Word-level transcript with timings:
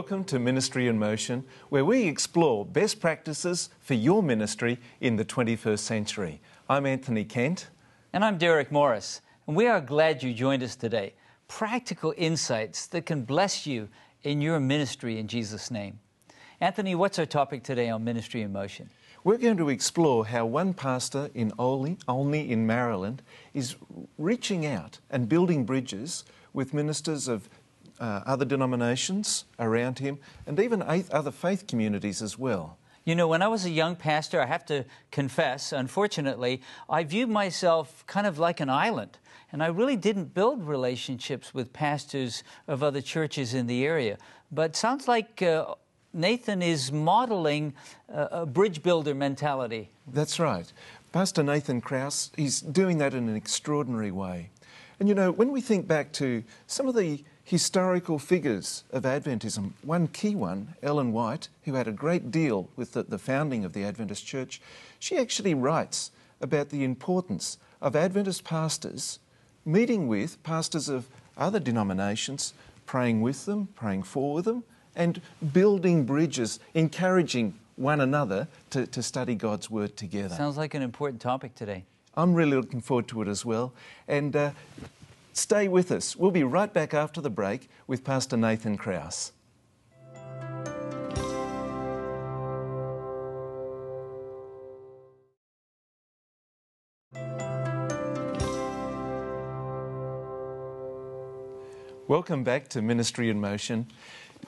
Welcome 0.00 0.24
to 0.24 0.38
Ministry 0.38 0.88
in 0.88 0.98
Motion, 0.98 1.44
where 1.68 1.84
we 1.84 2.08
explore 2.08 2.64
best 2.64 3.00
practices 3.00 3.68
for 3.80 3.92
your 3.92 4.22
ministry 4.22 4.78
in 5.02 5.16
the 5.16 5.26
21st 5.26 5.78
century. 5.78 6.40
I'm 6.70 6.86
Anthony 6.86 7.22
Kent. 7.22 7.68
And 8.14 8.24
I'm 8.24 8.38
Derek 8.38 8.72
Morris. 8.72 9.20
And 9.46 9.54
we 9.54 9.66
are 9.66 9.78
glad 9.78 10.22
you 10.22 10.32
joined 10.32 10.62
us 10.62 10.74
today. 10.74 11.12
Practical 11.48 12.14
insights 12.16 12.86
that 12.86 13.04
can 13.04 13.24
bless 13.24 13.66
you 13.66 13.90
in 14.22 14.40
your 14.40 14.58
ministry 14.58 15.18
in 15.18 15.28
Jesus' 15.28 15.70
name. 15.70 16.00
Anthony, 16.62 16.94
what's 16.94 17.18
our 17.18 17.26
topic 17.26 17.62
today 17.62 17.90
on 17.90 18.02
Ministry 18.02 18.40
in 18.40 18.54
Motion? 18.54 18.88
We're 19.22 19.36
going 19.36 19.58
to 19.58 19.68
explore 19.68 20.24
how 20.24 20.46
one 20.46 20.72
pastor 20.72 21.28
in 21.34 21.52
Olney, 21.58 21.98
Olney 22.08 22.50
in 22.50 22.66
Maryland 22.66 23.20
is 23.52 23.76
reaching 24.16 24.64
out 24.64 24.98
and 25.10 25.28
building 25.28 25.66
bridges 25.66 26.24
with 26.54 26.74
ministers 26.74 27.28
of 27.28 27.50
uh, 28.00 28.22
other 28.26 28.44
denominations 28.44 29.44
around 29.58 29.98
him 29.98 30.18
and 30.46 30.58
even 30.58 30.82
other 30.82 31.30
faith 31.30 31.66
communities 31.66 32.22
as 32.22 32.38
well. 32.38 32.78
You 33.04 33.14
know, 33.14 33.28
when 33.28 33.42
I 33.42 33.48
was 33.48 33.64
a 33.64 33.70
young 33.70 33.96
pastor, 33.96 34.40
I 34.40 34.46
have 34.46 34.64
to 34.66 34.84
confess, 35.10 35.72
unfortunately, 35.72 36.60
I 36.88 37.04
viewed 37.04 37.30
myself 37.30 38.04
kind 38.06 38.26
of 38.26 38.38
like 38.38 38.60
an 38.60 38.68
island. 38.68 39.18
And 39.52 39.62
I 39.62 39.66
really 39.66 39.96
didn't 39.96 40.32
build 40.34 40.62
relationships 40.62 41.52
with 41.52 41.72
pastors 41.72 42.44
of 42.68 42.82
other 42.82 43.00
churches 43.00 43.52
in 43.54 43.66
the 43.66 43.84
area. 43.84 44.16
But 44.52 44.76
sounds 44.76 45.08
like 45.08 45.42
uh, 45.42 45.74
Nathan 46.12 46.62
is 46.62 46.92
modeling 46.92 47.74
a, 48.08 48.28
a 48.42 48.46
bridge 48.46 48.82
builder 48.82 49.14
mentality. 49.14 49.90
That's 50.06 50.38
right. 50.38 50.70
Pastor 51.12 51.42
Nathan 51.42 51.80
Kraus, 51.80 52.30
he's 52.36 52.60
doing 52.60 52.98
that 52.98 53.14
in 53.14 53.28
an 53.28 53.34
extraordinary 53.34 54.12
way. 54.12 54.50
And 55.00 55.08
you 55.08 55.14
know, 55.14 55.32
when 55.32 55.50
we 55.50 55.60
think 55.60 55.88
back 55.88 56.12
to 56.12 56.44
some 56.66 56.86
of 56.86 56.94
the 56.94 57.24
historical 57.50 58.16
figures 58.20 58.84
of 58.92 59.02
Adventism. 59.02 59.72
One 59.82 60.06
key 60.06 60.36
one, 60.36 60.74
Ellen 60.84 61.12
White, 61.12 61.48
who 61.64 61.74
had 61.74 61.88
a 61.88 61.92
great 61.92 62.30
deal 62.30 62.68
with 62.76 62.92
the, 62.92 63.02
the, 63.02 63.18
founding 63.18 63.64
of 63.64 63.72
the 63.72 63.82
Adventist 63.82 64.24
Church, 64.24 64.60
she 65.00 65.16
actually 65.16 65.52
writes 65.52 66.12
about 66.40 66.68
the 66.68 66.84
importance 66.84 67.58
of 67.82 67.96
Adventist 67.96 68.44
pastors 68.44 69.18
meeting 69.64 70.06
with 70.06 70.40
pastors 70.44 70.88
of 70.88 71.08
other 71.36 71.58
denominations, 71.58 72.54
praying 72.86 73.20
with 73.20 73.46
them, 73.46 73.66
praying 73.74 74.04
for 74.04 74.42
them, 74.42 74.62
and 74.94 75.20
building 75.52 76.04
bridges, 76.04 76.60
encouraging 76.74 77.52
one 77.74 78.00
another 78.00 78.46
to, 78.70 78.86
to 78.86 79.02
study 79.02 79.34
God's 79.34 79.68
Word 79.68 79.96
together. 79.96 80.36
Sounds 80.36 80.56
like 80.56 80.74
an 80.74 80.82
important 80.82 81.20
topic 81.20 81.56
today. 81.56 81.84
I'm 82.14 82.32
really 82.32 82.56
looking 82.56 82.80
forward 82.80 83.08
to 83.08 83.22
it 83.22 83.28
as 83.28 83.44
well. 83.44 83.72
And 84.06 84.36
uh, 84.36 84.52
Stay 85.32 85.68
with 85.68 85.92
us. 85.92 86.16
We'll 86.16 86.30
be 86.30 86.44
right 86.44 86.72
back 86.72 86.92
after 86.92 87.20
the 87.20 87.30
break 87.30 87.68
with 87.86 88.04
Pastor 88.04 88.36
Nathan 88.36 88.76
Kraus. 88.76 89.32
Welcome 102.08 102.42
back 102.42 102.66
to 102.70 102.82
Ministry 102.82 103.30
in 103.30 103.40
Motion. 103.40 103.86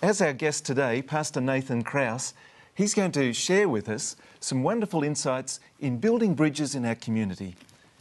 As 0.03 0.21
our 0.21 0.33
guest 0.33 0.67
today, 0.67 1.01
Pastor 1.01 1.41
Nathan 1.41 1.85
Kraus, 1.85 2.35
he's 2.75 2.93
going 2.93 3.13
to 3.13 3.33
share 3.33 3.69
with 3.69 3.89
us 3.89 4.17
some 4.41 4.65
wonderful 4.65 5.05
insights 5.05 5.61
in 5.79 5.99
building 5.99 6.35
bridges 6.35 6.75
in 6.75 6.85
our 6.85 6.97
community. 6.97 7.55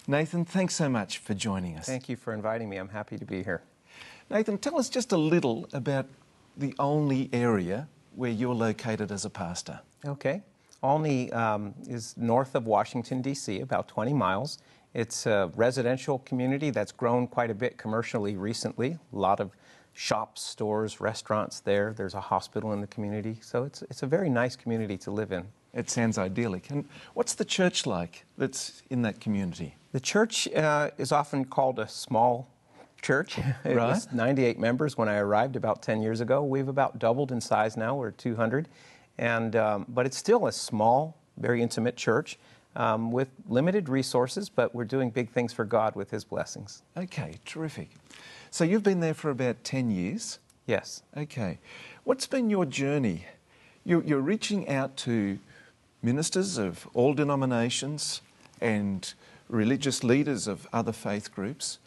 Nathan, 0.07 0.45
thanks 0.45 0.75
so 0.75 0.89
much 0.89 1.19
for 1.19 1.33
joining 1.33 1.77
us. 1.77 1.85
Thank 1.85 2.09
you 2.09 2.15
for 2.15 2.33
inviting 2.33 2.69
me. 2.69 2.77
I'm 2.77 2.89
happy 2.89 3.17
to 3.17 3.25
be 3.25 3.43
here. 3.43 3.61
Nathan, 4.29 4.57
tell 4.57 4.79
us 4.79 4.89
just 4.89 5.11
a 5.11 5.17
little 5.17 5.67
about 5.73 6.07
the 6.57 6.73
Olney 6.79 7.29
area 7.31 7.87
where 8.15 8.31
you're 8.31 8.55
located 8.55 9.11
as 9.11 9.25
a 9.25 9.29
pastor. 9.29 9.79
Okay. 10.05 10.41
Olney 10.81 11.31
um, 11.33 11.75
is 11.87 12.15
north 12.17 12.55
of 12.55 12.65
Washington, 12.65 13.21
D.C., 13.21 13.59
about 13.59 13.87
20 13.87 14.13
miles. 14.13 14.57
It's 14.93 15.27
a 15.27 15.51
residential 15.55 16.19
community 16.19 16.71
that's 16.71 16.91
grown 16.91 17.27
quite 17.27 17.51
a 17.51 17.53
bit 17.53 17.77
commercially 17.77 18.35
recently. 18.35 18.97
A 19.13 19.17
lot 19.17 19.39
of 19.39 19.51
shops, 19.93 20.41
stores, 20.41 20.99
restaurants 20.99 21.59
there. 21.59 21.93
There's 21.95 22.15
a 22.15 22.21
hospital 22.21 22.73
in 22.73 22.81
the 22.81 22.87
community. 22.87 23.37
So 23.41 23.63
it's, 23.63 23.83
it's 23.83 24.03
a 24.03 24.07
very 24.07 24.29
nice 24.29 24.55
community 24.55 24.97
to 24.99 25.11
live 25.11 25.31
in. 25.31 25.45
It 25.73 25.89
sounds 25.89 26.17
idyllic. 26.17 26.69
And 26.71 26.85
what's 27.13 27.35
the 27.35 27.45
church 27.45 27.85
like 27.85 28.25
that's 28.37 28.81
in 28.89 29.03
that 29.03 29.19
community? 29.21 29.75
The 29.91 29.99
church 29.99 30.47
uh, 30.53 30.91
is 30.97 31.11
often 31.11 31.45
called 31.45 31.79
a 31.79 31.87
small 31.87 32.47
church. 33.01 33.37
it 33.65 33.75
right. 33.75 33.75
was 33.75 34.11
98 34.13 34.59
members 34.59 34.97
when 34.97 35.09
I 35.09 35.17
arrived 35.17 35.55
about 35.55 35.81
10 35.81 36.01
years 36.01 36.21
ago. 36.21 36.43
We've 36.43 36.67
about 36.67 36.99
doubled 36.99 37.31
in 37.31 37.41
size 37.41 37.75
now. 37.75 37.95
We're 37.95 38.11
200. 38.11 38.67
And, 39.17 39.55
um, 39.55 39.85
but 39.89 40.05
it's 40.05 40.17
still 40.17 40.47
a 40.47 40.51
small, 40.51 41.17
very 41.37 41.61
intimate 41.61 41.97
church 41.97 42.37
um, 42.75 43.11
with 43.11 43.27
limited 43.49 43.89
resources, 43.89 44.47
but 44.49 44.73
we're 44.73 44.85
doing 44.85 45.09
big 45.09 45.29
things 45.29 45.51
for 45.51 45.65
God 45.65 45.95
with 45.95 46.09
His 46.09 46.23
blessings. 46.23 46.83
Okay, 46.95 47.35
terrific. 47.45 47.89
So 48.49 48.63
you've 48.63 48.83
been 48.83 49.01
there 49.01 49.13
for 49.13 49.29
about 49.29 49.63
10 49.63 49.91
years? 49.91 50.39
Yes. 50.67 51.03
Okay. 51.17 51.59
What's 52.05 52.27
been 52.27 52.49
your 52.49 52.65
journey? 52.65 53.25
You're, 53.83 54.03
you're 54.03 54.21
reaching 54.21 54.69
out 54.69 54.95
to 54.97 55.39
ministers 56.01 56.57
of 56.57 56.87
all 56.93 57.13
denominations 57.13 58.21
and 58.61 59.13
religious 59.51 60.03
leaders 60.03 60.47
of 60.47 60.67
other 60.73 60.91
faith 60.91 61.33
groups. 61.33 61.77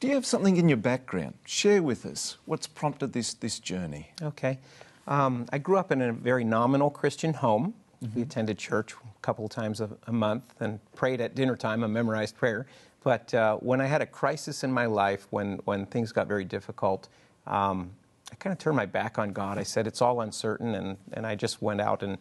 Do 0.00 0.08
you 0.08 0.14
have 0.14 0.26
something 0.26 0.56
in 0.56 0.68
your 0.68 0.78
background? 0.78 1.34
Share 1.44 1.82
with 1.82 2.04
us 2.04 2.36
what's 2.46 2.66
prompted 2.66 3.12
this, 3.12 3.34
this 3.34 3.58
journey. 3.58 4.10
Okay. 4.20 4.58
Um, 5.06 5.46
I 5.52 5.58
grew 5.58 5.76
up 5.76 5.92
in 5.92 6.00
a 6.02 6.12
very 6.12 6.44
nominal 6.44 6.90
Christian 6.90 7.34
home. 7.34 7.74
Mm-hmm. 8.02 8.16
We 8.16 8.22
attended 8.22 8.58
church 8.58 8.94
a 8.94 9.20
couple 9.22 9.44
of 9.44 9.50
times 9.50 9.80
a, 9.80 9.90
a, 10.06 10.12
month 10.12 10.54
and 10.60 10.80
prayed 10.94 11.20
at 11.20 11.34
dinner 11.34 11.56
time, 11.56 11.84
a 11.84 11.88
memorized 11.88 12.36
prayer. 12.36 12.66
But 13.02 13.32
uh, 13.34 13.56
when 13.58 13.80
I 13.80 13.86
had 13.86 14.00
a 14.00 14.06
crisis 14.06 14.64
in 14.64 14.72
my 14.72 14.86
life, 14.86 15.26
when, 15.30 15.60
when 15.64 15.86
things 15.86 16.10
got 16.10 16.26
very 16.26 16.44
difficult, 16.44 17.08
um, 17.46 17.90
I 18.32 18.34
kind 18.36 18.52
of 18.52 18.58
turned 18.58 18.76
my 18.76 18.86
back 18.86 19.18
on 19.18 19.32
God. 19.32 19.58
I 19.58 19.62
said, 19.62 19.86
It's 19.86 20.00
all 20.00 20.22
uncertain. 20.22 20.74
And, 20.74 20.96
and 21.12 21.26
I 21.26 21.34
just 21.34 21.60
went 21.60 21.80
out 21.80 22.02
and 22.02 22.18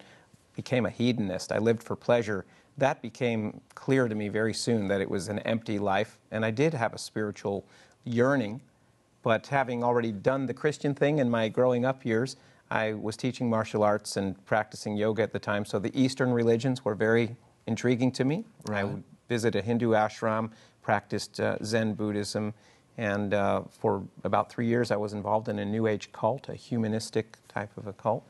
became 0.55 0.85
a 0.85 0.89
hedonist. 0.89 1.51
I 1.51 1.57
lived 1.57 1.81
for 1.81 1.95
pleasure. 1.95 2.45
That 2.77 3.01
became 3.01 3.61
clear 3.75 4.07
to 4.07 4.15
me 4.15 4.29
very 4.29 4.53
soon 4.53 4.87
that 4.87 5.01
it 5.01 5.09
was 5.09 5.27
an 5.27 5.39
empty 5.39 5.77
life, 5.79 6.19
and 6.31 6.43
I 6.43 6.51
did 6.51 6.73
have 6.73 6.93
a 6.93 6.97
spiritual 6.97 7.65
yearning. 8.03 8.61
But 9.21 9.47
having 9.47 9.83
already 9.83 10.11
done 10.11 10.47
the 10.47 10.53
Christian 10.53 10.93
thing 10.93 11.19
in 11.19 11.29
my 11.29 11.47
growing 11.47 11.85
up 11.85 12.05
years, 12.05 12.35
I 12.69 12.93
was 12.93 13.15
teaching 13.15 13.49
martial 13.49 13.83
arts 13.83 14.17
and 14.17 14.43
practicing 14.45 14.97
yoga 14.97 15.21
at 15.21 15.31
the 15.31 15.39
time, 15.39 15.65
so 15.65 15.79
the 15.79 15.97
Eastern 15.99 16.31
religions 16.31 16.83
were 16.83 16.95
very 16.95 17.35
intriguing 17.67 18.11
to 18.13 18.25
me. 18.25 18.43
Right. 18.67 18.79
I 18.79 18.83
would 18.83 19.03
visit 19.29 19.55
a 19.55 19.61
Hindu 19.61 19.91
ashram, 19.91 20.51
practiced 20.81 21.39
uh, 21.39 21.57
Zen 21.63 21.93
Buddhism, 21.93 22.53
and 22.97 23.33
uh, 23.33 23.61
for 23.69 24.03
about 24.23 24.51
three 24.51 24.67
years 24.67 24.91
I 24.91 24.95
was 24.97 25.13
involved 25.13 25.47
in 25.49 25.59
a 25.59 25.65
New 25.65 25.87
Age 25.87 26.11
cult, 26.11 26.49
a 26.49 26.55
humanistic 26.55 27.37
type 27.47 27.75
of 27.77 27.87
a 27.87 27.93
cult. 27.93 28.27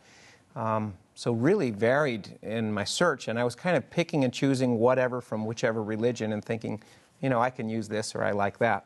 Um, 0.56 0.94
so 1.16 1.32
really 1.32 1.70
varied 1.70 2.38
in 2.42 2.72
my 2.74 2.84
search, 2.84 3.28
and 3.28 3.38
I 3.38 3.44
was 3.44 3.56
kind 3.56 3.78
of 3.78 3.90
picking 3.90 4.24
and 4.24 4.34
choosing 4.34 4.80
whatever 4.80 5.22
from 5.22 5.46
whichever 5.46 5.84
religion 5.84 6.34
and 6.34 6.44
thinking, 6.44 6.82
you 7.22 7.30
know, 7.30 7.40
I 7.40 7.50
can 7.50 7.70
use 7.70 7.88
this 7.88 8.16
or 8.16 8.24
I 8.24 8.32
like 8.32 8.58
that. 8.60 8.86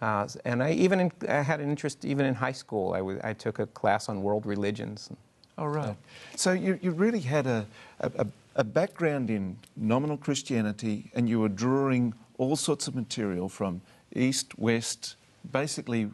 Uh, 0.00 0.28
and 0.44 0.62
I 0.62 0.72
even 0.72 1.00
in, 1.00 1.12
I 1.28 1.42
had 1.42 1.60
an 1.60 1.68
interest 1.70 2.04
even 2.04 2.26
in 2.26 2.34
high 2.34 2.52
school. 2.52 2.92
I, 2.92 2.98
w- 2.98 3.20
I 3.24 3.32
took 3.32 3.58
a 3.58 3.66
class 3.66 4.08
on 4.08 4.22
world 4.22 4.46
religions. 4.46 5.10
All 5.56 5.64
oh, 5.64 5.68
right. 5.68 5.96
So 6.36 6.52
you, 6.52 6.78
you 6.80 6.92
really 6.92 7.20
had 7.20 7.46
a, 7.46 7.66
a, 8.00 8.26
a 8.54 8.64
background 8.64 9.28
in 9.28 9.58
nominal 9.76 10.16
Christianity, 10.16 11.10
and 11.14 11.28
you 11.28 11.40
were 11.40 11.48
drawing 11.48 12.14
all 12.36 12.54
sorts 12.54 12.86
of 12.86 12.94
material 12.94 13.48
from 13.48 13.80
east, 14.14 14.56
west, 14.56 15.16
basically 15.50 16.10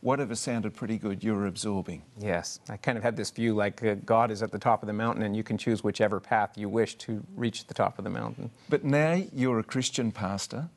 whatever 0.00 0.34
sounded 0.34 0.74
pretty 0.74 0.98
good, 0.98 1.22
you 1.22 1.34
were 1.34 1.46
absorbing. 1.46 2.02
Yes, 2.18 2.60
I 2.68 2.76
kind 2.76 2.96
of 2.96 3.04
had 3.04 3.16
this 3.16 3.30
view 3.30 3.54
like 3.54 3.82
uh, 3.82 3.94
God 4.04 4.30
is 4.30 4.42
at 4.42 4.52
the 4.52 4.58
top 4.58 4.82
of 4.82 4.86
the 4.86 4.92
mountain 4.92 5.22
and 5.24 5.36
you 5.36 5.42
can 5.42 5.58
choose 5.58 5.82
whichever 5.82 6.20
path 6.20 6.56
you 6.56 6.68
wish 6.68 6.94
to 6.96 7.24
reach 7.36 7.66
the 7.66 7.74
top 7.74 7.98
of 7.98 8.04
the 8.04 8.10
mountain. 8.10 8.50
But 8.68 8.84
now 8.84 9.22
you're 9.32 9.58
a 9.58 9.64
Christian 9.64 10.12
pastor. 10.12 10.68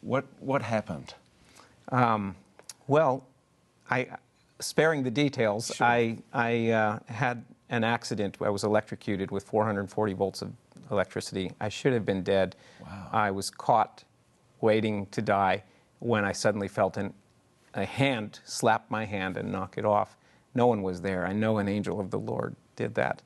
What, 0.00 0.24
what 0.40 0.62
happened? 0.62 1.14
Um, 1.90 2.36
well, 2.86 3.26
I, 3.90 4.08
sparing 4.60 5.02
the 5.02 5.10
details, 5.10 5.72
sure. 5.74 5.86
I, 5.86 6.18
I 6.32 6.70
uh, 6.70 6.98
had 7.06 7.44
an 7.70 7.84
accident. 7.84 8.38
I 8.40 8.50
was 8.50 8.64
electrocuted 8.64 9.30
with 9.30 9.44
440 9.44 10.12
volts 10.14 10.42
of 10.42 10.52
electricity. 10.90 11.52
I 11.60 11.68
should 11.68 11.92
have 11.92 12.04
been 12.04 12.22
dead. 12.22 12.56
Wow. 12.82 13.08
I 13.12 13.30
was 13.30 13.50
caught 13.50 14.04
waiting 14.60 15.06
to 15.06 15.22
die 15.22 15.62
when 15.98 16.24
I 16.24 16.32
suddenly 16.32 16.68
felt 16.68 16.96
an 16.96 17.12
a 17.74 17.84
hand 17.84 18.40
slap 18.44 18.90
my 18.90 19.04
hand 19.04 19.36
and 19.36 19.50
knock 19.52 19.78
it 19.78 19.84
off. 19.84 20.16
No 20.54 20.66
one 20.66 20.82
was 20.82 21.00
there. 21.00 21.26
I 21.26 21.32
know 21.32 21.58
an 21.58 21.68
angel 21.68 22.00
of 22.00 22.10
the 22.10 22.18
Lord 22.18 22.54
did 22.76 22.94
that. 22.94 23.22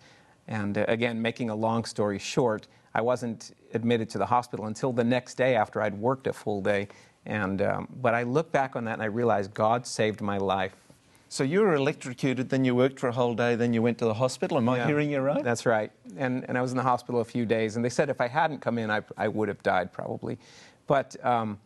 And 0.46 0.78
uh, 0.78 0.84
again, 0.88 1.20
making 1.20 1.50
a 1.50 1.54
long 1.54 1.84
story 1.84 2.18
short, 2.18 2.66
I 2.94 3.02
wasn't 3.02 3.54
admitted 3.74 4.08
to 4.10 4.18
the 4.18 4.26
hospital 4.26 4.66
until 4.66 4.92
the 4.92 5.04
next 5.04 5.34
day 5.34 5.54
after 5.54 5.82
I'd 5.82 5.94
worked 5.94 6.26
a 6.26 6.32
full 6.32 6.62
day. 6.62 6.88
And, 7.26 7.60
um, 7.60 7.88
but 8.00 8.14
I 8.14 8.22
look 8.22 8.50
back 8.50 8.76
on 8.76 8.84
that 8.84 8.94
and 8.94 9.02
I 9.02 9.06
realize 9.06 9.48
God 9.48 9.86
saved 9.86 10.22
my 10.22 10.38
life 10.38 10.74
So 11.30 11.44
you 11.44 11.60
were 11.60 11.74
electrocuted, 11.74 12.48
then 12.48 12.64
you 12.64 12.74
worked 12.74 12.98
for 12.98 13.08
a 13.08 13.12
whole 13.12 13.34
day, 13.34 13.54
then 13.54 13.74
you 13.74 13.82
went 13.82 13.98
to 13.98 14.06
the 14.06 14.14
hospital. 14.14 14.56
Am 14.56 14.68
I 14.68 14.86
hearing 14.86 15.10
you 15.10 15.20
right? 15.20 15.44
That's 15.44 15.66
right. 15.66 15.92
And, 16.16 16.44
and 16.48 16.56
I 16.56 16.62
was 16.62 16.70
in 16.70 16.78
the 16.78 16.82
hospital 16.82 17.20
a 17.20 17.24
few 17.24 17.44
days, 17.44 17.76
and 17.76 17.84
they 17.84 17.90
said 17.90 18.08
if 18.08 18.20
I 18.20 18.28
hadn't 18.28 18.60
come 18.60 18.78
in, 18.78 18.90
I, 18.90 19.02
I 19.16 19.28
would 19.28 19.48
have 19.48 19.62
died 19.62 19.92
probably. 19.92 20.38
But 20.86 21.22
um, 21.24 21.58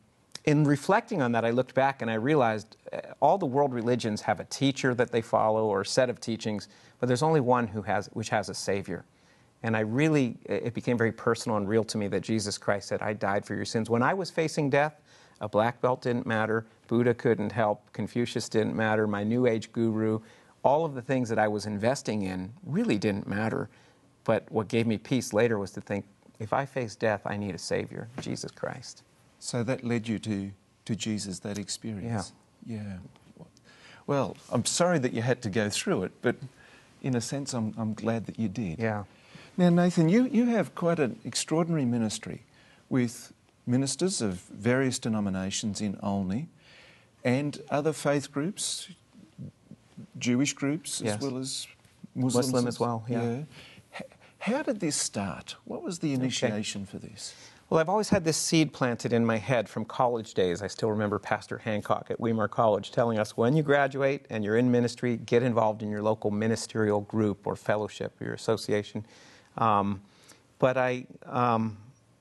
in 0.44 0.64
reflecting 0.64 1.22
on 1.22 1.32
that, 1.32 1.44
I 1.44 1.50
looked 1.50 1.74
back 1.74 2.02
and 2.02 2.10
I 2.10 2.14
realized 2.14 2.76
uh, 2.92 3.00
all 3.20 3.38
the 3.38 3.46
world 3.46 3.72
religions 3.72 4.20
have 4.22 4.40
a 4.40 4.44
teacher 4.44 4.94
that 4.94 5.12
they 5.12 5.22
follow 5.22 5.66
or 5.66 5.82
a 5.82 5.86
set 5.86 6.10
of 6.10 6.20
teachings, 6.20 6.68
but 6.98 7.06
there's 7.06 7.22
only 7.22 7.40
one 7.40 7.66
who 7.68 7.82
has, 7.82 8.08
which 8.12 8.28
has 8.30 8.48
a 8.48 8.54
Savior. 8.54 9.04
And 9.62 9.76
I 9.76 9.80
really, 9.80 10.36
it 10.46 10.74
became 10.74 10.98
very 10.98 11.12
personal 11.12 11.56
and 11.56 11.68
real 11.68 11.84
to 11.84 11.96
me 11.96 12.08
that 12.08 12.22
Jesus 12.22 12.58
Christ 12.58 12.88
said, 12.88 13.00
I 13.00 13.12
died 13.12 13.46
for 13.46 13.54
your 13.54 13.64
sins. 13.64 13.88
When 13.88 14.02
I 14.02 14.12
was 14.12 14.30
facing 14.30 14.70
death, 14.70 15.00
a 15.40 15.48
black 15.48 15.80
belt 15.80 16.02
didn't 16.02 16.26
matter, 16.26 16.66
Buddha 16.88 17.14
couldn't 17.14 17.52
help, 17.52 17.92
Confucius 17.92 18.48
didn't 18.48 18.74
matter, 18.74 19.06
my 19.06 19.22
New 19.22 19.46
Age 19.46 19.70
guru, 19.70 20.18
all 20.64 20.84
of 20.84 20.94
the 20.94 21.02
things 21.02 21.28
that 21.28 21.38
I 21.38 21.46
was 21.46 21.66
investing 21.66 22.22
in 22.22 22.52
really 22.66 22.98
didn't 22.98 23.28
matter. 23.28 23.68
But 24.24 24.50
what 24.50 24.66
gave 24.66 24.86
me 24.88 24.98
peace 24.98 25.32
later 25.32 25.58
was 25.58 25.70
to 25.72 25.80
think, 25.80 26.04
if 26.40 26.52
I 26.52 26.66
face 26.66 26.96
death, 26.96 27.22
I 27.24 27.36
need 27.36 27.54
a 27.54 27.58
Savior, 27.58 28.08
Jesus 28.20 28.50
Christ. 28.50 29.04
So 29.42 29.64
that 29.64 29.82
led 29.82 30.06
you 30.06 30.20
to, 30.20 30.52
to 30.84 30.94
Jesus, 30.94 31.40
that 31.40 31.58
experience. 31.58 32.32
Yeah. 32.64 32.76
Yeah. 32.76 33.44
Well, 34.06 34.36
I'm 34.52 34.64
sorry 34.64 35.00
that 35.00 35.12
you 35.12 35.20
had 35.22 35.42
to 35.42 35.50
go 35.50 35.68
through 35.68 36.04
it, 36.04 36.12
but 36.22 36.36
in 37.02 37.16
a 37.16 37.20
sense, 37.20 37.52
I'm, 37.52 37.74
I'm 37.76 37.92
glad 37.92 38.26
that 38.26 38.38
you 38.38 38.48
did. 38.48 38.78
Yeah. 38.78 39.02
Now, 39.56 39.68
Nathan, 39.68 40.08
you, 40.08 40.26
you 40.28 40.46
have 40.46 40.76
quite 40.76 41.00
an 41.00 41.18
extraordinary 41.24 41.84
ministry 41.84 42.42
with 42.88 43.32
ministers 43.66 44.22
of 44.22 44.34
various 44.52 45.00
denominations 45.00 45.80
in 45.80 45.98
Olney 46.04 46.46
and 47.24 47.60
other 47.68 47.92
faith 47.92 48.30
groups, 48.30 48.90
Jewish 50.20 50.52
groups 50.52 51.00
Yes. 51.04 51.16
as 51.16 51.20
well 51.20 51.38
as 51.38 51.66
Muslims. 52.14 52.46
Muslim 52.46 52.68
as 52.68 52.78
well, 52.78 53.04
yeah. 53.08 53.38
H- 53.96 54.02
How 54.38 54.62
did 54.62 54.78
this 54.78 54.94
start? 54.94 55.56
What 55.64 55.82
was 55.82 55.98
the 55.98 56.12
initiation 56.12 56.86
for 56.86 56.98
this? 56.98 57.34
Well, 57.72 57.80
I've 57.80 57.88
always 57.88 58.10
had 58.10 58.22
this 58.22 58.36
seed 58.36 58.74
planted 58.74 59.14
in 59.14 59.24
my 59.24 59.38
head 59.38 59.66
from 59.66 59.86
college 59.86 60.34
days. 60.34 60.60
I 60.60 60.66
still 60.66 60.90
remember 60.90 61.18
Pastor 61.18 61.56
Hancock 61.56 62.08
at 62.10 62.20
Weimar 62.20 62.46
College 62.46 62.92
telling 62.92 63.18
us 63.18 63.34
when 63.34 63.56
you 63.56 63.62
graduate 63.62 64.26
and 64.28 64.44
you're 64.44 64.58
in 64.58 64.70
ministry, 64.70 65.16
get 65.16 65.42
involved 65.42 65.82
in 65.82 65.88
your 65.90 66.02
local 66.02 66.30
ministerial 66.30 67.00
group 67.00 67.46
or 67.46 67.56
fellowship 67.56 68.20
or 68.20 68.24
your 68.24 68.34
association. 68.34 69.06
Um, 69.56 70.02
but 70.58 70.76
I, 70.76 71.06
um, 71.24 71.78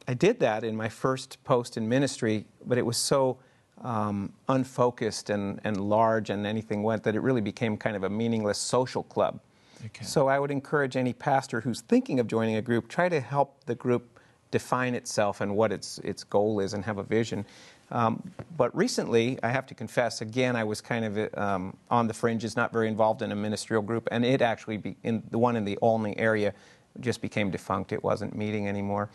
I 0.07 0.13
did 0.13 0.39
that 0.39 0.63
in 0.63 0.73
my 0.73 0.87
first 0.87 1.43
post 1.43 1.75
in 1.75 1.89
ministry, 1.89 2.45
but 2.65 2.77
it 2.77 2.85
was 2.85 2.95
so 2.95 3.37
um, 3.81 4.31
unfocused 4.47 5.29
and, 5.29 5.59
and 5.65 5.75
large 5.75 6.29
and 6.29 6.47
anything 6.47 6.81
went 6.81 7.03
that 7.03 7.13
it 7.13 7.19
really 7.19 7.41
became 7.41 7.75
kind 7.75 7.97
of 7.97 8.05
a 8.05 8.09
meaningless 8.09 8.57
social 8.57 9.03
club. 9.03 9.41
Okay. 9.87 10.05
So 10.05 10.29
I 10.29 10.39
would 10.39 10.51
encourage 10.51 10.95
any 10.95 11.11
pastor 11.11 11.59
who's 11.59 11.81
thinking 11.81 12.21
of 12.21 12.27
joining 12.27 12.55
a 12.55 12.61
group, 12.61 12.87
try 12.87 13.09
to 13.09 13.19
help 13.19 13.65
the 13.65 13.75
group 13.75 14.17
define 14.51 14.93
itself 14.95 15.41
and 15.41 15.55
what 15.55 15.71
its, 15.71 15.97
its 15.99 16.23
goal 16.23 16.59
is 16.59 16.73
and 16.73 16.85
have 16.85 16.97
a 16.97 17.03
vision. 17.03 17.45
Um, 17.89 18.31
but 18.55 18.75
recently, 18.75 19.37
I 19.43 19.49
have 19.49 19.65
to 19.67 19.75
confess, 19.75 20.21
again, 20.21 20.55
I 20.55 20.63
was 20.63 20.79
kind 20.79 21.05
of 21.05 21.37
um, 21.37 21.75
on 21.89 22.07
the 22.07 22.13
fringes, 22.13 22.55
not 22.55 22.71
very 22.71 22.87
involved 22.87 23.21
in 23.21 23.31
a 23.31 23.35
ministerial 23.35 23.81
group, 23.81 24.07
and 24.11 24.23
it 24.23 24.41
actually, 24.41 24.77
be, 24.77 24.95
in 25.03 25.23
the 25.29 25.37
one 25.37 25.57
in 25.57 25.65
the 25.65 25.77
Olney 25.81 26.17
area, 26.17 26.53
just 26.99 27.21
became 27.21 27.51
defunct. 27.51 27.91
It 27.91 28.03
wasn't 28.03 28.35
meeting 28.35 28.67
anymore. 28.67 29.09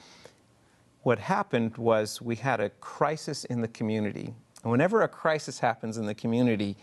What 1.02 1.18
happened 1.18 1.76
was 1.76 2.20
we 2.20 2.36
had 2.36 2.60
a 2.60 2.70
crisis 2.80 3.44
in 3.44 3.60
the 3.60 3.68
community. 3.68 4.34
And 4.62 4.70
whenever 4.70 5.02
a 5.02 5.08
crisis 5.08 5.60
happens 5.60 5.96
in 5.96 6.06
the 6.06 6.14
community, 6.14 6.76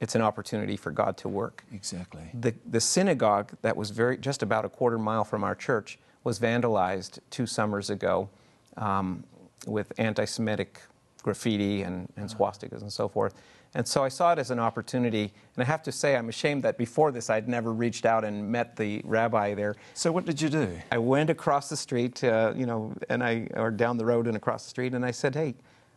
it's 0.00 0.14
an 0.14 0.22
opportunity 0.22 0.76
for 0.76 0.90
God 0.90 1.16
to 1.18 1.28
work. 1.28 1.64
Exactly. 1.72 2.30
The, 2.34 2.54
the 2.66 2.80
synagogue 2.80 3.52
that 3.62 3.76
was 3.76 3.90
very 3.90 4.16
just 4.18 4.42
about 4.42 4.64
a 4.64 4.68
quarter 4.68 4.98
mile 4.98 5.24
from 5.24 5.44
our 5.44 5.54
church 5.54 5.98
was 6.24 6.38
vandalized 6.38 7.18
two 7.30 7.46
summers 7.46 7.90
ago 7.90 8.28
um, 8.76 9.24
with 9.66 9.92
anti-Semitic 9.98 10.80
graffiti 11.22 11.82
and, 11.82 12.10
and 12.16 12.28
swastikas 12.28 12.82
and 12.82 12.92
so 12.92 13.08
forth. 13.08 13.34
And 13.74 13.86
so 13.86 14.02
I 14.02 14.08
saw 14.08 14.32
it 14.32 14.38
as 14.38 14.50
an 14.50 14.58
opportunity. 14.58 15.32
And 15.54 15.62
I 15.62 15.64
have 15.64 15.82
to 15.82 15.92
say, 15.92 16.16
I'm 16.16 16.28
ashamed 16.28 16.62
that 16.62 16.78
before 16.78 17.12
this, 17.12 17.28
I'd 17.28 17.48
never 17.48 17.72
reached 17.72 18.06
out 18.06 18.24
and 18.24 18.50
met 18.50 18.76
the 18.76 19.02
rabbi 19.04 19.54
there. 19.54 19.76
So, 19.94 20.10
what 20.10 20.24
did 20.24 20.40
you 20.40 20.48
do? 20.48 20.70
I 20.90 20.98
went 20.98 21.28
across 21.28 21.68
the 21.68 21.76
street, 21.76 22.24
uh, 22.24 22.54
you 22.56 22.64
know, 22.64 22.94
and 23.10 23.22
I 23.22 23.48
or 23.54 23.70
down 23.70 23.98
the 23.98 24.06
road 24.06 24.26
and 24.26 24.36
across 24.36 24.64
the 24.64 24.70
street, 24.70 24.94
and 24.94 25.04
I 25.04 25.10
said, 25.10 25.34
"Hey, 25.34 25.54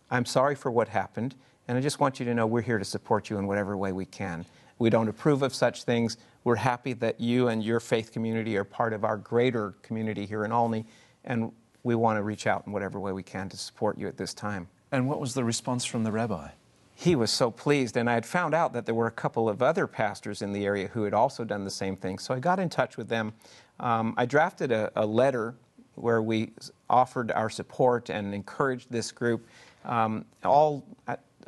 I'm 0.09 0.25
sorry 0.25 0.55
for 0.55 0.69
what 0.69 0.89
happened, 0.89 1.35
and 1.67 1.77
I 1.77 1.81
just 1.81 1.99
want 1.99 2.19
you 2.19 2.25
to 2.25 2.33
know 2.33 2.45
we're 2.45 2.61
here 2.61 2.77
to 2.77 2.85
support 2.85 3.29
you 3.29 3.37
in 3.37 3.47
whatever 3.47 3.77
way 3.77 3.93
we 3.93 4.05
can. 4.05 4.45
We 4.81 4.89
don't 4.89 5.07
approve 5.07 5.43
of 5.43 5.53
such 5.53 5.83
things. 5.83 6.17
We're 6.43 6.55
happy 6.55 6.93
that 6.93 7.21
you 7.21 7.49
and 7.49 7.63
your 7.63 7.79
faith 7.79 8.11
community 8.11 8.57
are 8.57 8.63
part 8.63 8.93
of 8.93 9.05
our 9.05 9.15
greater 9.15 9.75
community 9.83 10.25
here 10.25 10.43
in 10.43 10.51
Olney, 10.51 10.87
and 11.23 11.51
we 11.83 11.93
want 11.93 12.17
to 12.17 12.23
reach 12.23 12.47
out 12.47 12.65
in 12.65 12.73
whatever 12.73 12.99
way 12.99 13.11
we 13.11 13.21
can 13.21 13.47
to 13.49 13.57
support 13.57 13.99
you 13.99 14.07
at 14.07 14.17
this 14.17 14.33
time." 14.33 14.67
And 14.91 15.07
what 15.07 15.21
was 15.21 15.35
the 15.35 15.43
response 15.43 15.85
from 15.85 16.03
the 16.03 16.11
rabbi? 16.11 16.49
he 16.95 17.15
was 17.15 17.31
so 17.31 17.49
pleased. 17.49 17.97
And 17.97 18.07
I 18.07 18.13
had 18.13 18.27
found 18.27 18.53
out 18.53 18.73
that 18.73 18.85
there 18.85 18.93
were 18.93 19.07
a 19.07 19.11
couple 19.11 19.49
of 19.49 19.63
other 19.63 19.87
pastors 19.87 20.43
in 20.43 20.53
the 20.53 20.65
area 20.65 20.87
who 20.87 21.03
had 21.03 21.15
also 21.15 21.43
done 21.43 21.63
the 21.63 21.71
same 21.71 21.95
thing. 21.95 22.19
So 22.19 22.31
I 22.31 22.39
got 22.39 22.59
in 22.59 22.69
touch 22.69 22.95
with 22.95 23.07
them. 23.07 23.33
Um, 23.79 24.13
I 24.17 24.27
drafted 24.27 24.71
a, 24.71 24.91
a, 24.95 25.03
letter 25.03 25.55
where 25.95 26.21
we 26.21 26.51
offered 26.91 27.31
our 27.31 27.49
support 27.49 28.11
and 28.11 28.35
encouraged 28.35 28.91
this 28.91 29.11
group. 29.11 29.47
Um, 29.83 30.25
all 30.43 30.85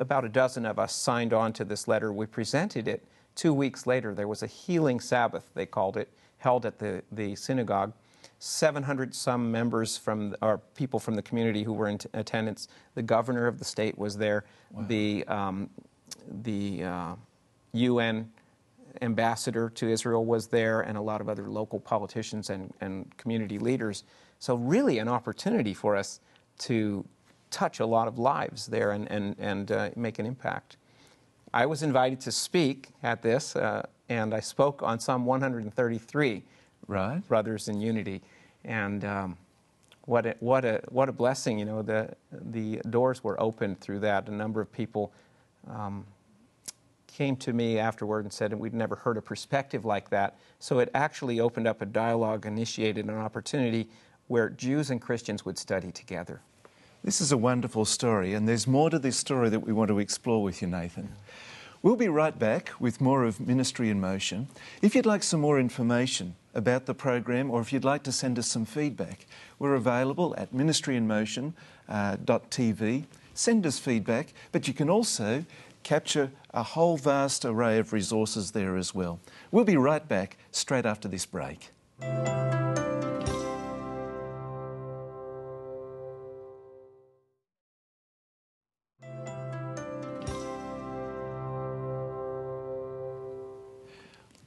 about 0.00 0.24
a 0.24 0.28
dozen 0.28 0.66
of 0.66 0.80
us 0.80 0.92
signed 0.92 1.32
on 1.32 1.52
to 1.52 1.64
this 1.64 1.86
letter. 1.86 2.12
We 2.12 2.26
presented 2.26 2.88
it. 2.88 3.04
Two 3.34 3.52
weeks 3.52 3.86
later, 3.86 4.14
there 4.14 4.28
was 4.28 4.42
a 4.42 4.46
healing 4.46 5.00
Sabbath, 5.00 5.48
they 5.54 5.66
called 5.66 5.96
it, 5.96 6.08
held 6.38 6.66
at 6.66 6.78
the, 6.78 7.02
the 7.12 7.34
synagogue. 7.34 7.92
700 8.38 9.14
some 9.14 9.50
members 9.50 9.96
from 9.96 10.34
or 10.42 10.58
people 10.76 11.00
from 11.00 11.14
the 11.14 11.22
community 11.22 11.62
who 11.62 11.72
were 11.72 11.88
in 11.88 11.98
t- 11.98 12.08
attendance. 12.12 12.68
The 12.94 13.02
governor 13.02 13.46
of 13.46 13.58
the 13.58 13.64
state 13.64 13.96
was 13.96 14.18
there. 14.18 14.44
Wow. 14.70 14.84
The 14.86 15.24
um, 15.28 15.70
the 16.42 16.84
uh, 16.84 17.14
UN 17.72 18.30
ambassador 19.02 19.70
to 19.70 19.88
Israel 19.88 20.24
was 20.24 20.46
there, 20.46 20.82
and 20.82 20.98
a 20.98 21.00
lot 21.00 21.20
of 21.20 21.28
other 21.28 21.48
local 21.48 21.80
politicians 21.80 22.50
and, 22.50 22.72
and 22.80 23.16
community 23.16 23.58
leaders. 23.58 24.04
So 24.38 24.56
really, 24.56 24.98
an 24.98 25.08
opportunity 25.08 25.74
for 25.74 25.96
us 25.96 26.20
to 26.58 27.04
touch 27.50 27.80
a 27.80 27.86
lot 27.86 28.08
of 28.08 28.18
lives 28.18 28.66
there 28.66 28.92
and 28.92 29.10
and 29.10 29.36
and 29.38 29.72
uh, 29.72 29.90
make 29.96 30.18
an 30.18 30.26
impact. 30.26 30.76
I 31.54 31.66
was 31.66 31.84
invited 31.84 32.20
to 32.22 32.32
speak 32.32 32.88
at 33.04 33.22
this, 33.22 33.54
uh, 33.54 33.86
and 34.08 34.34
I 34.34 34.40
spoke 34.40 34.82
on 34.82 34.98
Psalm 34.98 35.24
133 35.24 36.42
right. 36.88 37.28
brothers 37.28 37.68
in 37.68 37.80
unity. 37.80 38.22
And 38.64 39.04
um, 39.04 39.36
what, 40.06 40.26
a, 40.26 40.34
what, 40.40 40.64
a, 40.64 40.82
what 40.88 41.08
a 41.08 41.12
blessing, 41.12 41.60
you 41.60 41.64
know, 41.64 41.80
the, 41.80 42.12
the 42.32 42.78
doors 42.90 43.22
were 43.22 43.40
opened 43.40 43.80
through 43.80 44.00
that. 44.00 44.28
A 44.28 44.32
number 44.32 44.60
of 44.60 44.72
people 44.72 45.12
um, 45.70 46.04
came 47.06 47.36
to 47.36 47.52
me 47.52 47.78
afterward 47.78 48.24
and 48.24 48.32
said 48.32 48.52
we'd 48.52 48.74
never 48.74 48.96
heard 48.96 49.16
a 49.16 49.22
perspective 49.22 49.84
like 49.84 50.10
that. 50.10 50.36
So 50.58 50.80
it 50.80 50.90
actually 50.92 51.38
opened 51.38 51.68
up 51.68 51.82
a 51.82 51.86
dialogue, 51.86 52.46
initiated 52.46 53.04
an 53.04 53.16
opportunity 53.16 53.88
where 54.26 54.50
Jews 54.50 54.90
and 54.90 55.00
Christians 55.00 55.44
would 55.44 55.56
study 55.56 55.92
together. 55.92 56.40
This 57.04 57.20
is 57.20 57.30
a 57.32 57.36
wonderful 57.36 57.84
story, 57.84 58.32
and 58.32 58.48
there's 58.48 58.66
more 58.66 58.88
to 58.88 58.98
this 58.98 59.18
story 59.18 59.50
that 59.50 59.60
we 59.60 59.74
want 59.74 59.88
to 59.88 59.98
explore 59.98 60.42
with 60.42 60.62
you, 60.62 60.68
Nathan. 60.68 61.12
We'll 61.82 61.96
be 61.96 62.08
right 62.08 62.38
back 62.38 62.70
with 62.80 62.98
more 62.98 63.24
of 63.24 63.38
Ministry 63.38 63.90
in 63.90 64.00
Motion. 64.00 64.48
If 64.80 64.94
you'd 64.94 65.04
like 65.04 65.22
some 65.22 65.42
more 65.42 65.60
information 65.60 66.34
about 66.54 66.86
the 66.86 66.94
program 66.94 67.50
or 67.50 67.60
if 67.60 67.74
you'd 67.74 67.84
like 67.84 68.04
to 68.04 68.12
send 68.12 68.38
us 68.38 68.46
some 68.46 68.64
feedback, 68.64 69.26
we're 69.58 69.74
available 69.74 70.34
at 70.38 70.54
ministryinmotion.tv. 70.54 73.02
Uh, 73.02 73.06
send 73.34 73.66
us 73.66 73.78
feedback, 73.78 74.32
but 74.50 74.66
you 74.66 74.72
can 74.72 74.88
also 74.88 75.44
capture 75.82 76.30
a 76.54 76.62
whole 76.62 76.96
vast 76.96 77.44
array 77.44 77.78
of 77.78 77.92
resources 77.92 78.52
there 78.52 78.78
as 78.78 78.94
well. 78.94 79.20
We'll 79.50 79.64
be 79.64 79.76
right 79.76 80.08
back 80.08 80.38
straight 80.52 80.86
after 80.86 81.06
this 81.06 81.26
break. 81.26 81.68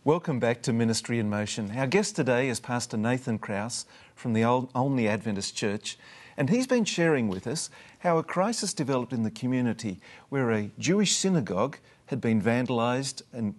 Welcome 0.08 0.40
back 0.40 0.62
to 0.62 0.72
Ministry 0.72 1.20
in 1.20 1.30
Motion. 1.30 1.78
Our 1.78 1.86
guest 1.86 2.16
today 2.16 2.48
is 2.48 2.62
Pastor 2.62 2.96
Nathan 2.96 3.40
Kraus 3.40 3.86
from 4.16 4.32
the 4.32 4.46
Olney 4.46 5.06
Adventist 5.06 5.54
Church, 5.54 5.98
and 6.38 6.50
he's 6.50 6.66
been 6.66 6.86
sharing 6.86 7.28
with 7.28 7.46
us 7.46 7.70
how 8.00 8.18
a 8.18 8.24
crisis 8.24 8.74
developed 8.74 9.12
in 9.12 9.24
the 9.24 9.30
community 9.30 10.00
where 10.30 10.50
a 10.50 10.72
Jewish 10.80 11.18
synagogue 11.18 11.78
had 12.06 12.22
been 12.22 12.42
vandalised 12.42 13.22
and 13.34 13.56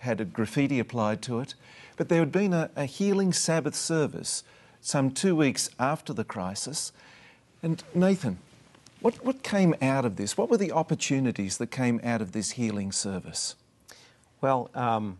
had 0.00 0.20
a 0.20 0.24
graffiti 0.24 0.80
applied 0.80 1.22
to 1.22 1.38
it, 1.38 1.54
but 1.96 2.08
there 2.08 2.18
had 2.18 2.32
been 2.32 2.52
a, 2.52 2.68
a 2.74 2.84
healing 2.84 3.32
Sabbath 3.32 3.76
service 3.76 4.42
some 4.80 5.12
two 5.12 5.36
weeks 5.36 5.70
after 5.78 6.12
the 6.12 6.24
crisis. 6.24 6.90
And 7.62 7.80
Nathan, 7.94 8.38
what, 9.02 9.24
what 9.24 9.44
came 9.44 9.76
out 9.80 10.04
of 10.04 10.16
this? 10.16 10.36
What 10.36 10.50
were 10.50 10.56
the 10.56 10.72
opportunities 10.72 11.58
that 11.58 11.68
came 11.68 12.00
out 12.02 12.20
of 12.20 12.32
this 12.32 12.50
healing 12.50 12.90
service? 12.90 13.54
Well, 14.40 14.68
um, 14.74 15.18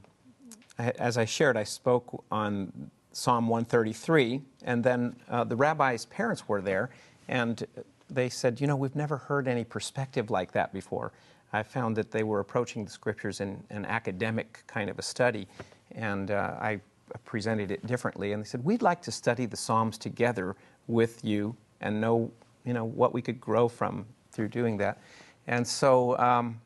as 0.79 1.19
I 1.19 1.25
shared, 1.25 1.57
I 1.57 1.65
spoke 1.65 2.25
on 2.31 2.91
Psalm 3.13 3.49
133, 3.49 4.41
and 4.65 4.83
then 4.83 5.17
uh, 5.29 5.45
the 5.45 5.57
rabbi's 5.57 6.07
parents 6.07 6.49
were 6.49 6.61
there, 6.61 6.91
and 7.29 7.67
they 8.09 8.29
said, 8.29 8.61
You 8.61 8.67
know, 8.67 8.77
we've 8.77 8.97
never 8.97 9.17
heard 9.17 9.49
any 9.49 9.65
perspective 9.65 10.31
like 10.31 10.53
that 10.53 10.73
before. 10.73 11.13
I 11.53 11.63
found 11.63 11.97
that 11.97 12.11
they 12.11 12.23
were 12.23 12.41
approaching 12.41 12.85
the 12.85 12.91
scriptures 12.91 13.41
in 13.41 13.63
an 13.71 13.85
academic 13.85 14.63
kind 14.67 14.89
of 14.89 14.99
a 14.99 15.03
study, 15.03 15.47
and 15.93 16.31
uh, 16.31 16.57
I 16.61 16.81
presented 17.25 17.71
it 17.71 17.87
differently. 17.87 18.33
And 18.33 18.43
they 18.43 18.47
said, 18.47 18.65
We'd 18.65 18.83
like 18.83 19.03
to 19.03 19.13
study 19.13 19.47
the 19.47 19.57
Psalms 19.57 19.99
together 19.99 20.57
with 20.87 21.25
you 21.25 21.55
and 21.81 22.01
know, 22.01 22.31
you 22.65 22.73
know, 22.73 22.85
what 22.85 23.13
we 23.13 23.21
could 23.21 23.41
grow 23.41 23.69
from 23.69 24.07
through 24.31 24.49
doing 24.49 24.79
that. 24.79 24.99
And 25.47 25.67
so 25.67 26.17
um, 26.19 26.61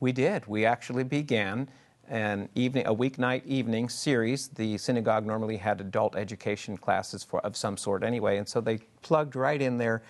we 0.00 0.12
did. 0.12 0.46
We 0.46 0.64
actually 0.64 1.04
began 1.04 1.68
an 2.08 2.48
evening, 2.54 2.86
a 2.86 2.94
weeknight 2.94 3.44
evening 3.46 3.88
series. 3.88 4.48
The 4.48 4.78
synagogue 4.78 5.26
normally 5.26 5.56
had 5.56 5.80
adult 5.80 6.16
education 6.16 6.76
classes 6.76 7.22
for, 7.22 7.40
of 7.40 7.56
some 7.56 7.76
sort 7.76 8.02
anyway, 8.02 8.38
and 8.38 8.48
so 8.48 8.60
they 8.60 8.78
plugged 9.02 9.36
right 9.36 9.60
in 9.60 9.78
there 9.78 10.02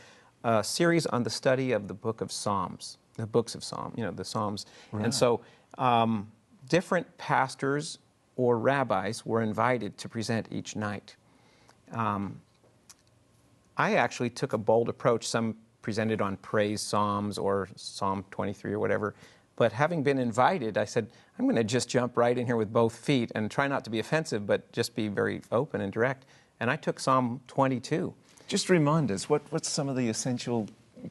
a 0.45 0.63
series 0.63 1.07
on 1.07 1.23
the 1.23 1.31
study 1.31 1.73
of 1.73 1.89
the 1.89 1.95
book 1.95 2.21
of 2.21 2.31
Psalms, 2.31 2.99
the 3.17 3.27
books 3.27 3.55
of 3.55 3.65
Psalms, 3.65 3.95
you 3.97 4.05
know, 4.05 4.13
the 4.13 4.25
Psalms. 4.25 4.67
And 4.93 5.13
so 5.13 5.41
um, 5.79 6.31
different 6.69 7.19
pastors 7.19 7.99
or 8.37 8.59
rabbis 8.59 9.27
were 9.27 9.43
invited 9.43 9.99
to 9.99 10.09
present 10.09 10.47
each 10.51 10.77
night. 10.77 11.17
Um, 11.93 12.41
I 13.77 13.95
actually 13.95 14.31
took 14.31 14.53
a 14.53 14.59
bold 14.59 14.89
approach. 14.89 15.27
Some 15.27 15.57
presented 15.83 16.21
on 16.21 16.37
praise 16.39 16.81
psalms 16.81 17.39
or 17.39 17.69
Psalm 17.77 18.25
23 18.31 18.73
or 18.73 18.79
whatever. 18.79 19.15
But 19.59 19.73
having 19.73 20.05
been 20.05 20.21
invited, 20.21 20.79
I 20.79 20.85
said, 20.85 21.11
I'm 21.37 21.45
going 21.45 21.57
to 21.57 21.65
just 21.65 21.89
jump 21.89 22.17
right 22.17 22.39
in 22.39 22.47
here 22.47 22.57
with 22.57 22.73
both 22.73 22.97
feet 22.97 23.33
and 23.35 23.51
try 23.51 23.67
not 23.67 23.83
to 23.85 23.91
be 23.91 23.99
offensive, 23.99 24.47
but 24.47 24.71
just 24.71 24.95
be 24.95 25.09
very 25.09 25.43
open 25.51 25.81
and 25.81 25.93
direct. 25.93 26.27
And 26.61 26.71
I 26.71 26.77
took 26.77 27.01
Psalm 27.01 27.41
22. 27.49 28.15
Just 28.47 28.71
remind 28.71 29.11
us, 29.11 29.29
what, 29.29 29.43
what's 29.51 29.69
some 29.69 29.89
of 29.89 29.97
the 29.97 30.09
essential 30.09 30.69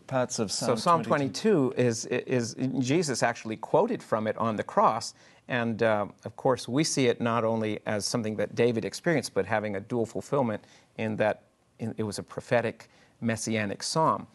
parts 0.07 0.39
of 0.39 0.49
Psalm 0.49 0.69
so 0.69 0.75
Psalm 0.75 1.03
22? 1.03 1.73
22 1.73 1.81
is, 1.81 2.05
is 2.05 2.55
Jesus 2.79 3.21
actually 3.21 3.57
quoted 3.57 4.01
from 4.01 4.27
it 4.27 4.37
on 4.37 4.55
the 4.55 4.63
cross. 4.63 5.13
And 5.49 5.83
uh, 5.83 6.05
of 6.23 6.37
course, 6.37 6.69
we 6.69 6.85
see 6.85 7.07
it 7.07 7.19
not 7.19 7.43
only 7.43 7.79
as 7.85 8.05
something 8.05 8.37
that 8.37 8.55
David 8.55 8.85
experienced, 8.85 9.33
but 9.33 9.45
having 9.45 9.75
a 9.75 9.81
dual 9.81 10.05
fulfillment 10.05 10.63
in 10.97 11.17
that 11.17 11.43
it 11.79 12.03
was 12.03 12.17
a 12.17 12.23
prophetic 12.23 12.89
messianic 13.19 13.83
psalm. 13.83 14.25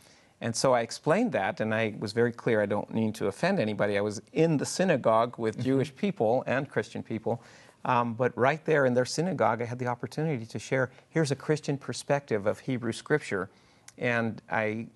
And 0.43 0.55
so 0.57 0.75
I 0.75 0.81
explained 0.81 1.31
that, 1.33 1.61
and 1.61 1.73
I 1.73 1.95
was 2.01 2.13
very 2.13 2.33
clear 2.33 2.61
I 2.61 2.67
don't 2.67 2.93
mean 2.93 3.13
to 3.15 3.29
offend 3.29 3.61
anybody. 3.61 3.97
I 3.97 4.01
was 4.01 4.21
in 4.33 4.57
the 4.57 4.67
synagogue 4.67 5.39
with 5.39 5.55
Mm-hmm. 5.55 5.63
Jewish 5.65 5.95
people 5.95 6.43
and 6.49 6.69
Christian 6.69 7.03
people. 7.03 7.41
Um, 7.85 8.15
but 8.15 8.37
right 8.37 8.65
there 8.65 8.85
in 8.85 8.93
their 8.95 9.05
synagogue, 9.05 9.63
I 9.63 9.67
had 9.67 9.79
the 9.79 9.87
opportunity 9.87 10.45
to 10.47 10.59
share 10.59 10.91
here's 11.11 11.31
a 11.31 11.37
Christian 11.37 11.79
perspective 11.79 12.47
of 12.47 12.59
Hebrew 12.59 12.93
scripture. 12.93 13.51
And 13.99 14.43
I, 14.51 14.87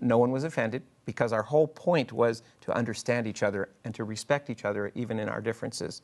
no 0.00 0.16
one 0.16 0.30
was 0.32 0.44
offended 0.44 0.82
because 1.04 1.32
our 1.32 1.42
whole 1.42 1.66
point 1.68 2.12
was 2.12 2.42
to 2.62 2.72
understand 2.72 3.26
each 3.26 3.42
other 3.42 3.68
and 3.84 3.94
to 3.94 4.04
respect 4.04 4.48
each 4.48 4.64
other 4.64 4.92
even 4.94 5.18
in 5.18 5.28
our 5.28 5.40
differences. 5.42 6.00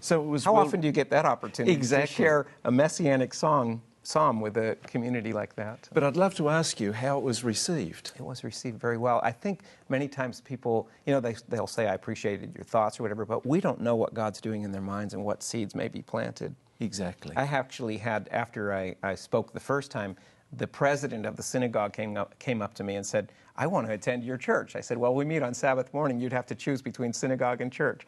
So 0.00 0.22
it 0.22 0.26
was 0.26 0.44
How 0.46 0.54
well- 0.54 0.62
often 0.66 0.80
do 0.80 0.86
you 0.86 0.92
get 0.92 1.10
that 1.10 1.26
opportunity 1.26 1.72
Exactly. 1.74 2.08
to 2.08 2.14
share 2.14 2.46
a 2.64 2.70
messianic 2.70 3.34
song, 3.34 3.82
psalm 4.02 4.40
with 4.40 4.56
a 4.56 4.76
community 4.86 5.32
like 5.32 5.54
that? 5.56 5.88
But 5.92 6.04
I'd 6.04 6.16
love 6.16 6.34
to 6.36 6.48
ask 6.48 6.80
you 6.80 6.92
how 6.92 7.18
it 7.18 7.24
was 7.24 7.44
received. 7.44 8.12
It 8.16 8.22
was 8.22 8.44
received 8.44 8.80
very 8.80 8.98
well. 8.98 9.20
I 9.22 9.32
think 9.32 9.60
many 9.88 10.08
times 10.08 10.40
people, 10.40 10.88
you 11.06 11.12
know, 11.12 11.20
they, 11.20 11.36
they'll 11.48 11.66
say, 11.66 11.86
I 11.86 11.94
appreciated 11.94 12.54
your 12.54 12.64
thoughts 12.64 12.98
or 12.98 13.02
whatever, 13.02 13.24
but 13.24 13.46
we 13.46 13.60
don't 13.60 13.80
know 13.80 13.96
what 13.96 14.14
God's 14.14 14.40
doing 14.40 14.62
in 14.62 14.72
their 14.72 14.82
minds 14.82 15.14
and 15.14 15.24
what 15.24 15.42
seeds 15.42 15.74
may 15.74 15.88
be 15.88 16.02
planted. 16.02 16.54
Exactly. 16.80 17.36
I 17.36 17.42
actually 17.42 17.98
had, 17.98 18.28
after 18.32 18.74
I, 18.74 18.96
I 19.02 19.14
spoke 19.14 19.52
the 19.52 19.60
first 19.60 19.90
time, 19.90 20.16
the 20.54 20.66
president 20.66 21.26
of 21.26 21.36
the 21.36 21.42
synagogue 21.42 21.92
came 21.92 22.16
up, 22.16 22.36
came 22.38 22.60
up 22.62 22.74
to 22.74 22.84
me 22.84 22.96
and 22.96 23.06
said, 23.06 23.32
I 23.56 23.66
want 23.66 23.86
to 23.86 23.92
attend 23.92 24.24
your 24.24 24.36
church. 24.36 24.74
I 24.74 24.80
said, 24.80 24.96
Well, 24.96 25.14
we 25.14 25.24
meet 25.24 25.42
on 25.42 25.54
Sabbath 25.54 25.92
morning. 25.92 26.18
You'd 26.18 26.32
have 26.32 26.46
to 26.46 26.54
choose 26.54 26.80
between 26.82 27.12
synagogue 27.12 27.60
and 27.60 27.70
church. 27.70 28.06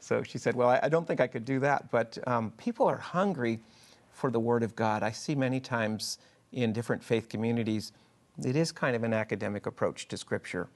So 0.00 0.22
she 0.22 0.38
said, 0.38 0.54
Well, 0.54 0.68
I, 0.68 0.80
I 0.84 0.88
don't 0.88 1.06
think 1.06 1.20
I 1.20 1.26
could 1.26 1.44
do 1.44 1.58
that. 1.60 1.90
But 1.90 2.16
um, 2.26 2.52
people 2.56 2.86
are 2.86 2.96
hungry 2.96 3.60
for 4.12 4.30
the 4.30 4.40
Word 4.40 4.62
of 4.62 4.76
God. 4.76 5.02
I 5.02 5.10
see 5.10 5.34
many 5.34 5.60
times 5.60 6.18
in 6.52 6.72
different 6.72 7.02
faith 7.02 7.28
communities, 7.28 7.92
it 8.44 8.56
is 8.56 8.72
kind 8.72 8.94
of 8.96 9.04
an 9.04 9.12
academic 9.12 9.66
approach 9.66 10.08
to 10.08 10.16
Scripture. 10.16 10.68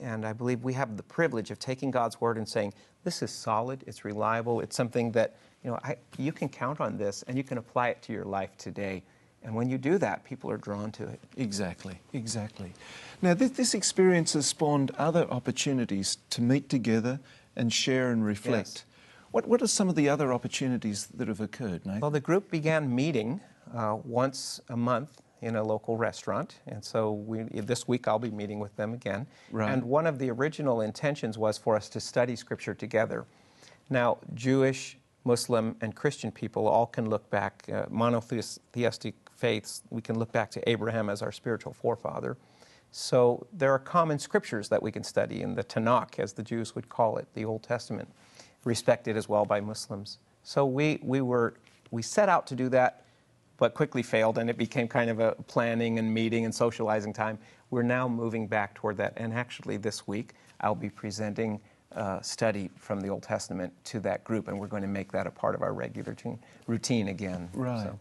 And 0.00 0.24
I 0.24 0.32
believe 0.32 0.62
we 0.62 0.72
have 0.74 0.96
the 0.96 1.02
privilege 1.02 1.50
of 1.50 1.58
taking 1.58 1.90
God's 1.90 2.20
Word 2.20 2.36
and 2.36 2.48
saying, 2.48 2.72
This 3.04 3.22
is 3.22 3.30
solid, 3.30 3.82
it's 3.86 4.04
reliable, 4.04 4.60
it's 4.60 4.76
something 4.76 5.12
that, 5.12 5.36
you 5.64 5.70
know, 5.70 5.78
I, 5.82 5.96
you 6.18 6.32
can 6.32 6.48
count 6.48 6.80
on 6.80 6.96
this 6.96 7.22
and 7.26 7.36
you 7.36 7.44
can 7.44 7.58
apply 7.58 7.88
it 7.88 8.02
to 8.02 8.12
your 8.12 8.24
life 8.24 8.56
today. 8.56 9.02
And 9.42 9.54
when 9.54 9.70
you 9.70 9.78
do 9.78 9.96
that, 9.98 10.22
people 10.24 10.50
are 10.50 10.58
drawn 10.58 10.92
to 10.92 11.04
it. 11.04 11.18
Exactly, 11.36 11.98
exactly. 12.12 12.72
Now, 13.22 13.34
this, 13.34 13.52
this 13.52 13.74
experience 13.74 14.34
has 14.34 14.46
spawned 14.46 14.90
other 14.98 15.26
opportunities 15.30 16.18
to 16.30 16.42
meet 16.42 16.68
together 16.68 17.20
and 17.56 17.72
share 17.72 18.10
and 18.10 18.24
reflect. 18.24 18.68
Yes. 18.68 18.84
What, 19.32 19.46
what 19.46 19.62
are 19.62 19.66
some 19.68 19.88
of 19.88 19.94
the 19.94 20.08
other 20.08 20.32
opportunities 20.32 21.06
that 21.14 21.28
have 21.28 21.40
occurred, 21.40 21.86
Nathan? 21.86 22.00
Well, 22.00 22.10
the 22.10 22.20
group 22.20 22.50
began 22.50 22.92
meeting 22.92 23.40
uh, 23.74 23.96
once 24.02 24.60
a 24.68 24.76
month 24.76 25.22
in 25.40 25.56
a 25.56 25.62
local 25.62 25.96
restaurant, 25.96 26.56
and 26.66 26.84
so 26.84 27.12
we, 27.12 27.44
this 27.44 27.86
week 27.86 28.08
I'll 28.08 28.18
be 28.18 28.30
meeting 28.30 28.58
with 28.58 28.74
them 28.76 28.92
again. 28.92 29.26
Right. 29.52 29.70
And 29.70 29.84
one 29.84 30.06
of 30.06 30.18
the 30.18 30.30
original 30.30 30.80
intentions 30.80 31.38
was 31.38 31.56
for 31.56 31.76
us 31.76 31.88
to 31.90 32.00
study 32.00 32.34
Scripture 32.34 32.74
together. 32.74 33.24
Now, 33.88 34.18
Jewish, 34.34 34.98
Muslim, 35.24 35.76
and 35.80 35.94
Christian 35.94 36.32
people 36.32 36.66
all 36.66 36.86
can 36.86 37.08
look 37.08 37.30
back, 37.30 37.64
uh, 37.72 37.84
monotheistic 37.88 39.14
faiths, 39.36 39.82
we 39.90 40.02
can 40.02 40.18
look 40.18 40.32
back 40.32 40.50
to 40.50 40.68
Abraham 40.68 41.08
as 41.08 41.22
our 41.22 41.32
spiritual 41.32 41.72
forefather. 41.72 42.36
So 42.90 43.46
there 43.52 43.72
are 43.72 43.78
common 43.78 44.18
scriptures 44.18 44.68
that 44.70 44.82
we 44.82 44.90
can 44.90 45.04
study 45.04 45.42
in 45.42 45.54
the 45.54 45.62
Tanakh, 45.62 46.18
as 46.18 46.32
the 46.32 46.42
Jews 46.42 46.74
would 46.74 46.88
call 46.88 47.16
it, 47.18 47.28
the 47.34 47.44
Old 47.44 47.62
Testament, 47.62 48.08
respected 48.64 49.16
as 49.16 49.28
well 49.28 49.44
by 49.44 49.60
Muslims. 49.60 50.18
So 50.42 50.66
we, 50.66 50.98
we 51.02 51.20
were 51.20 51.54
we 51.90 52.02
set 52.02 52.28
out 52.28 52.46
to 52.48 52.54
do 52.54 52.68
that, 52.68 53.04
but 53.58 53.74
quickly 53.74 54.02
failed, 54.02 54.38
and 54.38 54.48
it 54.48 54.56
became 54.56 54.86
kind 54.86 55.10
of 55.10 55.18
a 55.18 55.32
planning 55.48 55.98
and 55.98 56.12
meeting 56.12 56.44
and 56.44 56.54
socializing 56.54 57.12
time. 57.12 57.38
We're 57.70 57.82
now 57.82 58.08
moving 58.08 58.46
back 58.46 58.74
toward 58.74 58.96
that, 58.98 59.14
and 59.16 59.32
actually 59.32 59.76
this 59.76 60.06
week 60.06 60.34
I'll 60.60 60.74
be 60.74 60.90
presenting 60.90 61.60
a 61.92 62.20
study 62.22 62.70
from 62.76 63.00
the 63.00 63.08
Old 63.08 63.22
Testament 63.24 63.72
to 63.84 64.00
that 64.00 64.22
group, 64.22 64.46
and 64.48 64.58
we're 64.60 64.68
going 64.68 64.82
to 64.82 64.88
make 64.88 65.10
that 65.12 65.26
a 65.26 65.30
part 65.30 65.54
of 65.56 65.62
our 65.62 65.72
regular 65.72 66.10
routine, 66.10 66.38
routine 66.68 67.08
again. 67.08 67.48
Right. 67.52 67.82
So- 67.82 67.98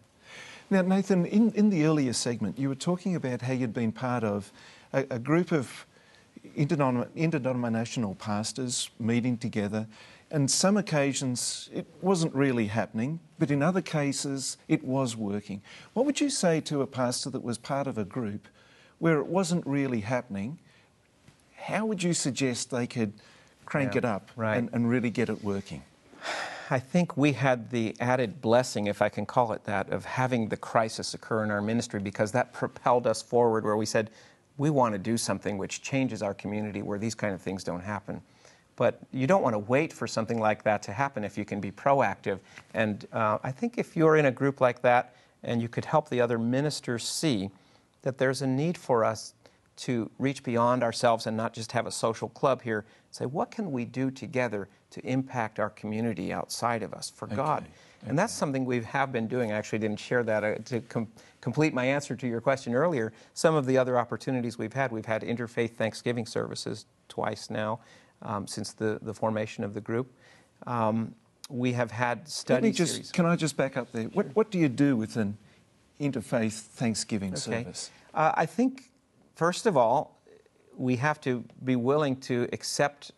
Now, 0.70 0.82
Nathan, 0.84 1.26
in, 1.26 1.52
in 1.54 1.72
the 1.72 1.86
earlier 1.86 2.14
segment, 2.14 2.60
you 2.60 2.70
were 2.70 2.76
talking 2.76 3.16
about 3.16 3.42
how 3.42 3.54
you'd 3.54 3.74
been 3.74 3.92
part 3.92 4.24
of 4.24 4.52
a, 4.94 5.06
a 5.10 5.18
group 5.20 5.52
of 5.52 5.88
interdenom- 6.56 7.08
interdenominational 7.16 8.14
pastors 8.16 8.92
meeting 9.00 9.38
together. 9.38 9.88
And 10.32 10.50
some 10.50 10.78
occasions 10.78 11.70
it 11.74 11.88
wasn't 12.02 12.36
really 12.36 12.68
happening, 12.68 13.20
but 13.40 13.50
in 13.50 13.64
other 13.64 13.82
cases 13.82 14.58
it 14.68 14.84
was 14.84 15.16
working. 15.16 15.62
What 15.94 16.06
would 16.06 16.22
you 16.22 16.30
say 16.30 16.62
to 16.62 16.82
a 16.82 16.88
pastor 16.88 17.30
that 17.32 17.44
was 17.44 17.58
part 17.58 17.88
of 17.88 17.98
a 17.98 18.06
group 18.06 18.48
where 19.00 19.18
it 19.18 19.26
wasn't 19.26 19.66
really 19.66 20.02
happening? 20.02 20.60
How 21.56 21.86
would 21.86 22.04
you 22.04 22.14
suggest 22.14 22.70
they 22.70 22.88
could 22.88 23.14
crank 23.66 23.94
Yeah, 23.94 24.00
it 24.00 24.06
up 24.06 24.32
right. 24.36 24.58
and, 24.58 24.70
and 24.72 24.90
really 24.90 25.10
get 25.10 25.30
it 25.30 25.44
working? 25.44 25.84
I 26.72 26.78
think 26.78 27.18
we 27.18 27.34
had 27.34 27.72
the 27.72 27.96
added 28.00 28.42
blessing, 28.42 28.86
if 28.86 29.02
I 29.02 29.10
can 29.10 29.26
call 29.26 29.54
it 29.54 29.64
that, 29.64 29.90
of 29.90 30.06
having 30.06 30.50
the 30.50 30.58
crisis 30.58 31.16
occur 31.16 31.44
in 31.44 31.50
our 31.50 31.62
ministry 31.62 32.00
because 32.00 32.32
that 32.34 32.54
propelled 32.54 33.08
us 33.08 33.24
forward 33.24 33.64
where 33.64 33.76
we 33.76 33.88
said, 33.88 34.12
we 34.58 34.70
want 34.70 34.94
to 34.94 35.00
do 35.00 35.18
something 35.18 35.58
which 35.58 35.82
changes 35.82 36.22
our 36.22 36.34
community 36.36 36.84
where 36.84 37.00
these 37.00 37.16
kind 37.16 37.34
of 37.34 37.42
things 37.42 37.64
don't 37.64 37.82
happen. 37.82 38.22
But 38.80 38.98
you 39.12 39.28
don't 39.28 39.42
want 39.42 39.56
to 39.56 39.60
wait 39.60 39.92
for 39.92 40.08
something 40.08 40.40
like 40.40 40.64
that 40.64 40.82
to 40.84 40.94
happen 40.94 41.26
if 41.26 41.38
you 41.38 41.44
can 41.44 41.60
be 41.60 41.70
proactive. 41.70 42.40
And 42.74 43.06
uh, 43.12 43.38
I 43.44 43.52
think 43.52 43.78
if 43.78 43.98
you're 43.98 44.16
in 44.16 44.28
a 44.28 44.32
group 44.32 44.62
like 44.62 44.82
that 44.84 45.16
and 45.44 45.62
you 45.62 45.68
could 45.68 45.84
help 45.84 46.08
the 46.08 46.22
other 46.22 46.40
ministers 46.40 47.06
see 47.06 47.50
that 48.04 48.18
there's 48.18 48.42
a 48.42 48.48
need 48.48 48.78
for 48.78 49.04
us 49.04 49.34
to 49.80 50.10
reach 50.18 50.44
beyond 50.44 50.82
ourselves 50.82 51.28
and 51.28 51.36
not 51.36 51.52
just 51.54 51.74
have 51.74 51.88
a 51.88 51.92
social 51.92 52.30
club 52.30 52.62
here, 52.62 52.86
say, 53.12 53.26
what 53.26 53.52
can 53.52 53.70
we 53.74 53.84
do 53.84 54.10
together 54.10 54.70
to 54.92 55.06
impact 55.06 55.60
our 55.60 55.72
community 55.72 56.32
outside 56.32 56.82
of 56.82 56.94
us 56.94 57.10
for 57.14 57.28
God? 57.28 57.66
And 58.08 58.18
that's 58.18 58.32
something 58.32 58.64
we 58.64 58.82
have 58.82 59.12
been 59.12 59.28
doing. 59.28 59.52
I 59.52 59.56
actually 59.56 59.80
didn't 59.80 60.00
share 60.00 60.24
that. 60.24 60.42
Uh, 60.46 60.56
to 60.56 60.80
com- 60.80 61.10
complete 61.42 61.74
my 61.74 61.84
answer 61.84 62.16
to 62.16 62.28
your 62.28 62.40
question 62.40 62.74
earlier, 62.74 63.12
some 63.34 63.56
of 63.56 63.66
the 63.66 63.78
other 63.78 64.00
opportunities 64.00 64.58
we've 64.58 64.72
had, 64.72 64.90
we've 64.94 65.06
had 65.06 65.22
interfaith 65.22 65.72
Thanksgiving 65.72 66.26
services 66.26 66.86
twice 67.10 67.50
now 67.50 67.82
um, 68.22 68.48
since 68.48 68.74
the, 68.74 69.00
the 69.02 69.14
formation 69.14 69.64
of 69.64 69.74
the 69.74 69.82
group. 69.82 70.12
Um, 70.68 71.16
we 71.50 71.74
have 71.74 71.92
had 71.92 72.28
study 72.28 72.56
Let 72.56 72.64
me 72.64 72.72
just, 72.72 72.94
series. 72.94 73.12
can 73.12 73.26
I 73.26 73.36
just 73.36 73.58
back 73.58 73.76
up 73.78 73.92
there? 73.92 74.06
What, 74.06 74.36
what 74.36 74.52
do 74.52 74.60
you 74.60 74.70
do 74.70 74.96
with 74.96 75.16
an 75.18 75.38
interfaith 76.00 76.54
Thanksgiving 76.54 77.30
Okay. 77.32 77.40
service? 77.40 77.92
Uh, 78.14 78.32
I 78.36 78.46
think, 78.46 78.92
first 79.36 79.66
of 79.66 79.76
all, 79.76 80.22
we 80.78 80.96
have 80.98 81.20
to 81.22 81.44
be 81.64 81.76
willing 81.76 82.16
to 82.22 82.48
accept 82.54 83.12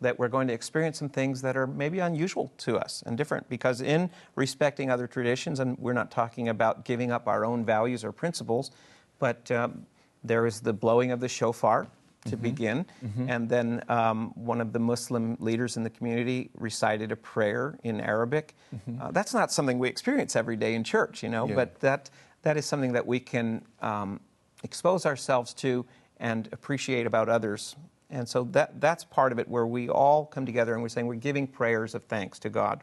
that 0.00 0.18
we're 0.18 0.28
going 0.28 0.46
to 0.48 0.52
experience 0.52 0.98
some 0.98 1.08
things 1.08 1.40
that 1.42 1.56
are 1.56 1.66
maybe 1.66 2.00
unusual 2.00 2.52
to 2.58 2.76
us 2.76 3.02
and 3.06 3.16
different 3.16 3.48
because 3.48 3.80
in 3.80 4.10
respecting 4.34 4.90
other 4.90 5.06
traditions 5.06 5.58
and 5.60 5.78
we're 5.78 5.94
not 5.94 6.10
talking 6.10 6.48
about 6.48 6.84
giving 6.84 7.10
up 7.10 7.26
our 7.26 7.44
own 7.46 7.64
values 7.64 8.04
or 8.04 8.12
principles 8.12 8.70
but 9.18 9.50
um, 9.50 9.86
there 10.22 10.46
is 10.46 10.60
the 10.60 10.72
blowing 10.72 11.10
of 11.12 11.20
the 11.20 11.28
shofar 11.28 11.86
to 12.26 12.36
mm-hmm. 12.36 12.42
begin 12.42 12.86
mm-hmm. 13.04 13.28
and 13.28 13.48
then 13.48 13.82
um, 13.88 14.32
one 14.34 14.60
of 14.60 14.72
the 14.72 14.78
muslim 14.78 15.36
leaders 15.40 15.76
in 15.76 15.82
the 15.82 15.90
community 15.90 16.50
recited 16.54 17.12
a 17.12 17.16
prayer 17.16 17.78
in 17.84 18.00
arabic 18.00 18.54
mm-hmm. 18.74 19.00
uh, 19.00 19.10
that's 19.10 19.32
not 19.32 19.50
something 19.50 19.78
we 19.78 19.88
experience 19.88 20.36
every 20.36 20.56
day 20.56 20.74
in 20.74 20.84
church 20.84 21.22
you 21.22 21.28
know 21.28 21.48
yeah. 21.48 21.54
but 21.54 21.80
that 21.80 22.10
that 22.42 22.56
is 22.56 22.64
something 22.64 22.92
that 22.92 23.06
we 23.06 23.18
can 23.18 23.64
um, 23.82 24.20
expose 24.62 25.06
ourselves 25.06 25.54
to 25.54 25.84
and 26.18 26.48
appreciate 26.52 27.06
about 27.06 27.28
others 27.28 27.76
and 28.10 28.28
so 28.28 28.44
that, 28.52 28.80
that's 28.80 29.04
part 29.04 29.32
of 29.32 29.38
it 29.38 29.48
where 29.48 29.66
we 29.66 29.88
all 29.88 30.26
come 30.26 30.46
together 30.46 30.74
and 30.74 30.82
we're 30.82 30.88
saying 30.88 31.06
we're 31.06 31.14
giving 31.14 31.46
prayers 31.46 31.94
of 31.94 32.04
thanks 32.04 32.38
to 32.40 32.50
God. 32.50 32.82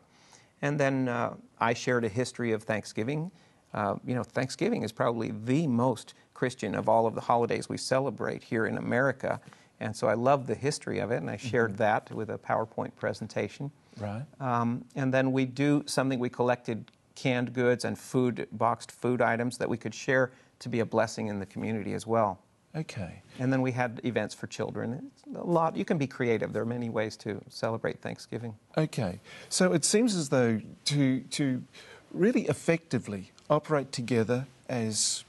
And 0.61 0.79
then 0.79 1.07
uh, 1.07 1.35
I 1.59 1.73
shared 1.73 2.05
a 2.05 2.09
history 2.09 2.51
of 2.51 2.63
Thanksgiving. 2.63 3.31
Uh, 3.73 3.95
you 4.05 4.13
know, 4.13 4.23
Thanksgiving 4.23 4.83
is 4.83 4.91
probably 4.91 5.31
the 5.31 5.67
most 5.67 6.13
Christian 6.33 6.75
of 6.75 6.87
all 6.87 7.07
of 7.07 7.15
the 7.15 7.21
holidays 7.21 7.69
we 7.69 7.77
celebrate 7.77 8.43
here 8.43 8.65
in 8.65 8.77
America. 8.77 9.39
And 9.79 9.95
so 9.95 10.07
I 10.07 10.13
love 10.13 10.47
the 10.47 10.55
history 10.55 10.99
of 10.99 11.11
it, 11.11 11.17
and 11.17 11.29
I 11.29 11.37
shared 11.37 11.71
mm-hmm. 11.71 11.77
that 11.77 12.11
with 12.11 12.29
a 12.29 12.37
PowerPoint 12.37 12.95
presentation. 12.95 13.71
Right. 13.99 14.23
Um, 14.39 14.85
and 14.95 15.13
then 15.13 15.31
we 15.31 15.45
do 15.45 15.83
something 15.85 16.19
we 16.19 16.29
collected 16.29 16.91
canned 17.15 17.53
goods 17.53 17.85
and 17.85 17.97
food, 17.97 18.47
boxed 18.51 18.91
food 18.91 19.21
items 19.21 19.57
that 19.57 19.69
we 19.69 19.77
could 19.77 19.93
share 19.93 20.31
to 20.59 20.69
be 20.69 20.79
a 20.79 20.85
blessing 20.85 21.27
in 21.27 21.39
the 21.39 21.45
community 21.45 21.93
as 21.93 22.07
well. 22.07 22.39
Okay. 22.75 23.21
And 23.37 23.53
then 23.53 23.61
we 23.61 23.71
had 23.71 24.01
events 24.03 24.33
for 24.33 24.47
children. 24.47 25.11
It's 25.11 25.37
a 25.37 25.43
lot. 25.43 25.75
You 25.75 25.85
can 25.85 25.97
be 25.97 26.07
creative. 26.07 26.53
There 26.53 26.63
are 26.63 26.65
many 26.65 26.89
ways 26.89 27.15
to 27.17 27.39
celebrate 27.49 28.01
Thanksgiving. 28.01 28.55
Okay. 28.77 29.19
So 29.49 29.73
it 29.73 29.85
seems 29.85 30.15
as 30.15 30.29
though 30.29 30.59
to 30.85 31.19
to 31.21 31.63
really 32.11 32.47
effectively 32.47 33.31
operate 33.49 33.91
together 33.91 34.47
as 34.69 35.23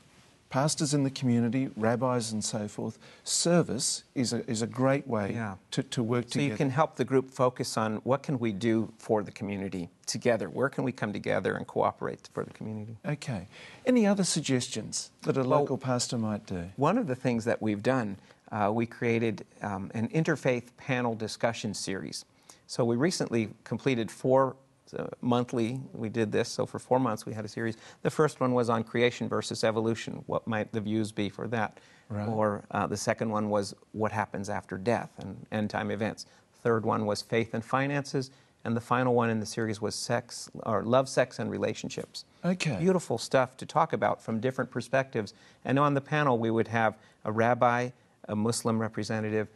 pastors 0.54 0.94
in 0.94 1.02
the 1.02 1.10
community, 1.10 1.68
rabbis, 1.76 2.30
and 2.30 2.44
so 2.44 2.68
forth, 2.68 2.96
service 3.24 4.04
is 4.14 4.32
a, 4.32 4.48
is 4.48 4.62
a 4.62 4.68
great 4.68 5.04
way 5.04 5.32
yeah. 5.32 5.56
to, 5.72 5.82
to 5.82 6.00
work 6.00 6.26
so 6.26 6.34
together. 6.34 6.46
So 6.46 6.52
you 6.52 6.56
can 6.56 6.70
help 6.70 6.94
the 6.94 7.04
group 7.04 7.28
focus 7.28 7.76
on 7.76 7.96
what 8.04 8.22
can 8.22 8.38
we 8.38 8.52
do 8.52 8.92
for 8.96 9.24
the 9.24 9.32
community 9.32 9.88
together? 10.06 10.48
Where 10.48 10.68
can 10.68 10.84
we 10.84 10.92
come 10.92 11.12
together 11.12 11.56
and 11.56 11.66
cooperate 11.66 12.28
for 12.32 12.44
the 12.44 12.52
community? 12.52 12.96
Okay. 13.04 13.48
Any 13.84 14.06
other 14.06 14.22
suggestions 14.22 15.10
that 15.22 15.36
a 15.36 15.40
well, 15.40 15.60
local 15.60 15.76
pastor 15.76 16.18
might 16.18 16.46
do? 16.46 16.70
One 16.76 16.98
of 16.98 17.08
the 17.08 17.16
things 17.16 17.44
that 17.46 17.60
we've 17.60 17.82
done, 17.82 18.16
uh, 18.52 18.70
we 18.72 18.86
created 18.86 19.44
um, 19.60 19.90
an 19.92 20.06
interfaith 20.10 20.66
panel 20.76 21.16
discussion 21.16 21.74
series. 21.74 22.24
So 22.68 22.84
we 22.84 22.94
recently 22.94 23.50
completed 23.64 24.08
four 24.08 24.54
uh, 24.94 25.06
monthly 25.20 25.80
we 25.92 26.08
did 26.08 26.32
this. 26.32 26.48
So 26.48 26.66
for 26.66 26.78
four 26.78 26.98
months 26.98 27.26
we 27.26 27.32
had 27.32 27.44
a 27.44 27.48
series. 27.48 27.76
The 28.02 28.10
first 28.10 28.40
one 28.40 28.52
was 28.52 28.68
on 28.68 28.84
creation 28.84 29.28
versus 29.28 29.64
evolution. 29.64 30.22
What 30.26 30.46
might 30.46 30.72
the 30.72 30.80
views 30.80 31.12
be 31.12 31.28
for 31.28 31.48
that? 31.48 31.78
Right. 32.10 32.28
or 32.28 32.64
uh, 32.70 32.86
the 32.86 32.98
second 32.98 33.30
one 33.30 33.48
was 33.48 33.74
what 33.92 34.12
happens 34.12 34.50
after 34.50 34.76
death 34.76 35.10
and 35.18 35.46
end 35.50 35.70
time 35.70 35.90
events. 35.90 36.26
Third 36.62 36.84
one 36.84 37.06
was 37.06 37.22
faith 37.22 37.54
and 37.54 37.64
finances. 37.64 38.30
And 38.66 38.76
the 38.76 38.80
final 38.80 39.14
one 39.14 39.28
in 39.30 39.40
the 39.40 39.46
series 39.46 39.80
was 39.80 39.94
sex 39.94 40.50
or 40.64 40.82
love 40.82 41.08
sex 41.08 41.38
and 41.38 41.50
relationships. 41.50 42.24
Okay. 42.44 42.76
Beautiful 42.78 43.18
stuff 43.18 43.56
to 43.58 43.66
talk 43.66 43.92
about 43.92 44.22
from 44.22 44.40
different 44.40 44.70
perspectives. 44.70 45.34
And 45.64 45.78
on 45.78 45.94
the 45.94 46.00
panel 46.00 46.38
we 46.38 46.50
would 46.50 46.68
have 46.68 46.96
a 47.24 47.32
rabbi 47.32 47.90
a 48.28 48.36
muslim 48.36 48.78
representative 48.80 49.48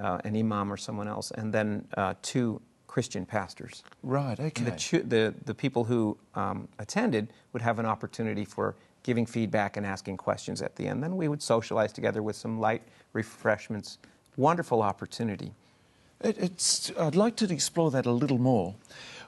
uh, 0.00 0.18
an 0.24 0.36
imam 0.36 0.72
or 0.72 0.76
someone 0.76 1.08
else 1.08 1.30
and 1.32 1.52
then 1.52 1.86
uh, 1.96 2.14
two 2.22 2.60
Christian 2.96 3.26
pastors. 3.26 3.82
Right, 4.02 4.40
okay. 4.40 4.64
The, 4.64 5.02
the, 5.02 5.34
the 5.44 5.54
people 5.54 5.84
who 5.84 6.16
um, 6.34 6.66
attended 6.78 7.28
would 7.52 7.60
have 7.60 7.78
an 7.78 7.84
opportunity 7.84 8.46
for 8.46 8.74
giving 9.02 9.26
feedback 9.26 9.76
and 9.76 9.84
asking 9.84 10.16
questions 10.16 10.62
at 10.62 10.74
the 10.76 10.88
end. 10.88 11.02
Then 11.02 11.14
we 11.14 11.28
would 11.28 11.42
socialize 11.42 11.92
together 11.92 12.22
with 12.22 12.36
some 12.36 12.58
light 12.58 12.80
refreshments. 13.12 13.98
Wonderful 14.38 14.80
opportunity. 14.80 15.52
It, 16.22 16.38
it's, 16.38 16.90
I'd 16.98 17.16
like 17.16 17.36
to 17.36 17.52
explore 17.52 17.90
that 17.90 18.06
a 18.06 18.12
little 18.12 18.38
more. 18.38 18.74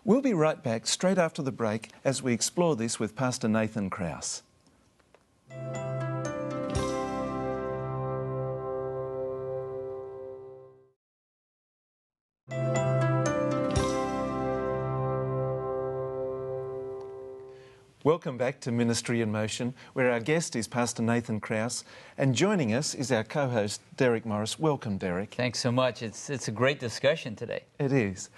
We'll 0.03 0.23
be 0.23 0.33
right 0.33 0.63
back 0.63 0.87
straight 0.87 1.19
after 1.19 1.43
the 1.43 1.53
break 1.53 1.91
as 2.07 2.23
we 2.23 2.33
explore 2.33 2.75
this 2.75 2.99
with 2.99 3.15
Pastor 3.15 3.49
Nathan 3.49 3.91
Kraus. 3.91 4.45
Welcome 18.09 18.38
back 18.38 18.59
to 18.61 18.73
Ministry 18.73 19.21
in 19.21 19.31
Motion, 19.31 19.75
where 19.92 20.11
our 20.11 20.18
guest 20.18 20.57
is 20.57 20.66
Pastor 20.66 21.03
Nathan 21.03 21.40
Kraus, 21.40 21.85
and 22.16 22.35
joining 22.35 22.73
us 22.73 22.94
is 22.94 23.12
our 23.12 23.23
co 23.23 23.51
host, 23.51 23.83
Derek 23.99 24.25
Morris. 24.25 24.59
Welcome, 24.59 24.97
Derek. 24.97 25.35
Thanks 25.35 25.59
so 25.59 25.71
much. 25.71 26.03
It's, 26.03 26.31
it's 26.31 26.49
a 26.49 26.51
great 26.51 26.81
discussion 26.81 27.37
today. 27.37 27.64
It 27.79 27.92
is. 27.92 28.31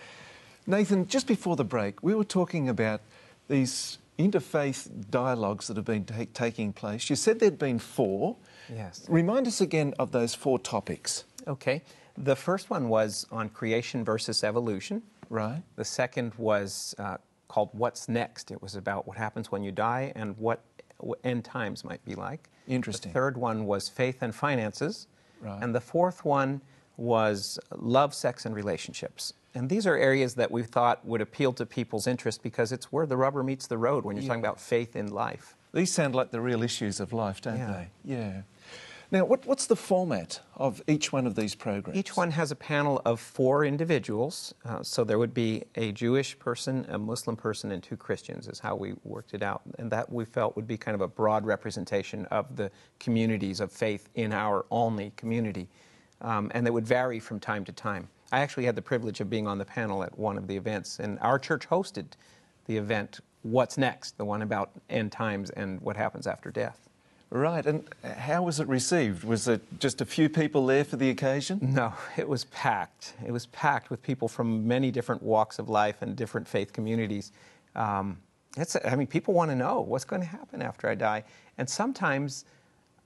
Nathan, 0.66 1.06
just 1.06 1.28
before 1.28 1.54
the 1.54 1.62
break, 1.62 2.02
we 2.02 2.16
were 2.16 2.24
talking 2.24 2.68
about 2.68 3.00
these 3.46 3.98
interfaith 4.18 4.90
dialogues 5.09 5.68
that 5.68 5.76
have 5.76 5.87
been 5.87 6.04
ta- 6.04 6.24
taking 6.35 6.72
place. 6.72 7.09
You 7.09 7.14
said 7.14 7.38
there'd 7.38 7.56
been 7.56 7.78
four. 7.78 8.35
Yes. 8.68 9.06
Remind 9.09 9.46
us 9.46 9.61
again 9.61 9.94
of 10.00 10.11
those 10.11 10.35
four 10.35 10.59
topics. 10.59 11.26
Okay. 11.46 11.83
The 12.18 12.35
first 12.35 12.70
one 12.70 12.88
was 12.88 13.24
on 13.30 13.50
creation 13.50 14.04
versus 14.04 14.42
evolution. 14.42 15.02
Right. 15.28 15.62
The 15.76 15.85
second 15.85 16.35
was 16.35 16.92
uh, 16.98 17.18
called 17.50 17.70
What's 17.72 18.08
Next. 18.08 18.52
It 18.52 18.62
was 18.62 18.76
about 18.76 19.08
what 19.08 19.16
happens 19.16 19.50
when 19.50 19.64
you 19.64 19.72
die 19.72 20.12
and 20.14 20.38
what, 20.38 20.60
end 21.24 21.44
times 21.44 21.84
might 21.84 22.04
be 22.04 22.14
like. 22.14 22.48
Interesting. 22.68 23.10
The 23.10 23.14
third 23.14 23.36
one 23.36 23.66
was 23.66 23.88
Faith 23.88 24.18
and 24.20 24.32
Finances. 24.34 25.08
Right. 25.40 25.58
And 25.60 25.74
the 25.74 25.80
fourth 25.80 26.24
one 26.24 26.60
was 26.96 27.58
Love, 27.76 28.14
Sex, 28.14 28.46
and 28.46 28.54
Relationships. 28.54 29.32
And 29.54 29.68
these 29.68 29.84
are 29.86 29.96
areas 29.96 30.34
that 30.36 30.50
we 30.50 30.62
thought 30.62 31.04
would 31.04 31.20
appeal 31.20 31.52
to 31.54 31.66
people's 31.66 32.06
interest 32.06 32.42
because 32.42 32.70
it's 32.70 32.92
where 32.92 33.06
the 33.06 33.16
rubber 33.16 33.42
meets 33.42 33.66
the 33.66 33.78
road 33.78 34.04
when 34.04 34.14
you're 34.14 34.22
yeah. 34.22 34.28
talking 34.28 34.44
about 34.44 34.60
faith 34.60 34.94
in 34.94 35.08
life. 35.10 35.56
These 35.72 35.92
sound 35.92 36.14
like 36.14 36.30
the 36.30 36.40
real 36.40 36.62
issues 36.62 37.00
of 37.00 37.12
life, 37.12 37.40
don't 37.40 37.58
yeah. 37.58 37.72
they? 38.04 38.14
Yeah. 38.14 38.42
Now, 39.12 39.25
what, 39.25 39.44
what's 39.44 39.66
the 39.66 39.75
format 39.75 40.40
of 40.55 40.81
each 40.87 41.12
one 41.12 41.27
of 41.27 41.35
these 41.35 41.57
programs? 41.57 41.99
Each 41.99 42.16
one 42.16 42.31
has 42.31 42.53
a 42.53 42.57
panel 42.57 43.03
of 43.05 43.18
four 43.18 43.64
individuals. 43.64 44.55
Uh, 44.64 44.85
so 44.85 45.03
there 45.03 45.18
would 45.18 45.35
be 45.35 45.64
a 45.75 45.90
Jewish 45.90 46.38
person, 46.38 46.87
a 46.88 46.96
Muslim 46.96 47.35
person, 47.35 47.73
and 47.73 47.83
two 47.83 47.96
Christians, 47.96 48.46
is 48.46 48.61
how 48.61 48.77
we 48.77 48.94
worked 49.03 49.35
it 49.35 49.42
out. 49.42 49.62
And 49.81 49.90
that 49.90 50.12
we 50.12 50.25
felt 50.25 50.55
would 50.55 50.68
be 50.68 50.77
kind 50.77 50.94
of 50.94 51.01
a 51.01 51.09
broad 51.09 51.44
representation 51.44 52.25
of 52.27 52.55
the 52.55 52.70
communities 53.01 53.59
of 53.59 53.73
faith 53.73 54.09
in 54.14 54.33
our 54.33 54.64
Olney 54.70 55.12
community. 55.16 55.68
Um, 56.20 56.53
and 56.55 56.64
that 56.64 56.73
would 56.73 56.87
vary 56.87 57.18
from 57.18 57.40
time 57.40 57.64
to 57.64 57.73
time. 57.73 58.09
I 58.31 58.40
actually 58.40 58.66
had 58.66 58.77
the 58.77 58.83
privilege 58.83 59.20
of 59.20 59.29
being 59.29 59.49
on 59.49 59.59
the 59.59 59.64
panel 59.64 60.05
at 60.05 60.16
one 60.16 60.38
of 60.38 60.46
the 60.46 60.57
events, 60.57 61.01
and 61.01 61.18
our 61.18 61.38
church 61.38 61.68
hosted 61.68 62.12
the 62.66 62.77
event, 62.77 63.18
What's 63.42 63.77
Next, 63.77 64.18
the 64.18 64.25
one 64.25 64.42
about 64.42 64.70
end 64.88 65.11
times 65.11 65.51
and 65.51 65.81
what 65.81 65.96
happens 65.96 66.29
after 66.29 66.51
death. 66.53 66.89
Right, 67.33 67.64
and 67.64 67.85
how 68.03 68.43
was 68.43 68.59
it 68.59 68.66
received? 68.66 69.23
Was 69.23 69.47
it 69.47 69.62
just 69.79 70.01
a 70.01 70.05
few 70.05 70.29
people 70.29 70.66
there 70.66 70.85
for 70.85 70.97
the 70.97 71.11
occasion? 71.11 71.61
No, 71.62 71.95
it 72.16 72.29
was 72.29 72.47
packed. 72.47 73.14
It 73.25 73.31
was 73.31 73.47
packed 73.47 73.88
with 73.88 74.03
people 74.03 74.27
from 74.27 74.66
many 74.66 74.90
different 74.90 75.23
walks 75.23 75.61
of 75.61 75.69
life 75.69 76.03
and 76.03 76.16
different 76.16 76.49
faith 76.49 76.73
communities. 76.73 77.31
Um, 77.77 78.19
I 78.85 78.97
mean, 78.97 79.07
people 79.07 79.33
want 79.33 79.53
to 79.53 79.55
know 79.55 79.81
what's 79.81 80.05
going 80.05 80.23
to 80.23 80.29
happen 80.29 80.61
after 80.61 80.88
I 80.88 80.97
die. 80.97 81.23
And 81.57 81.71
sometimes, 81.71 82.47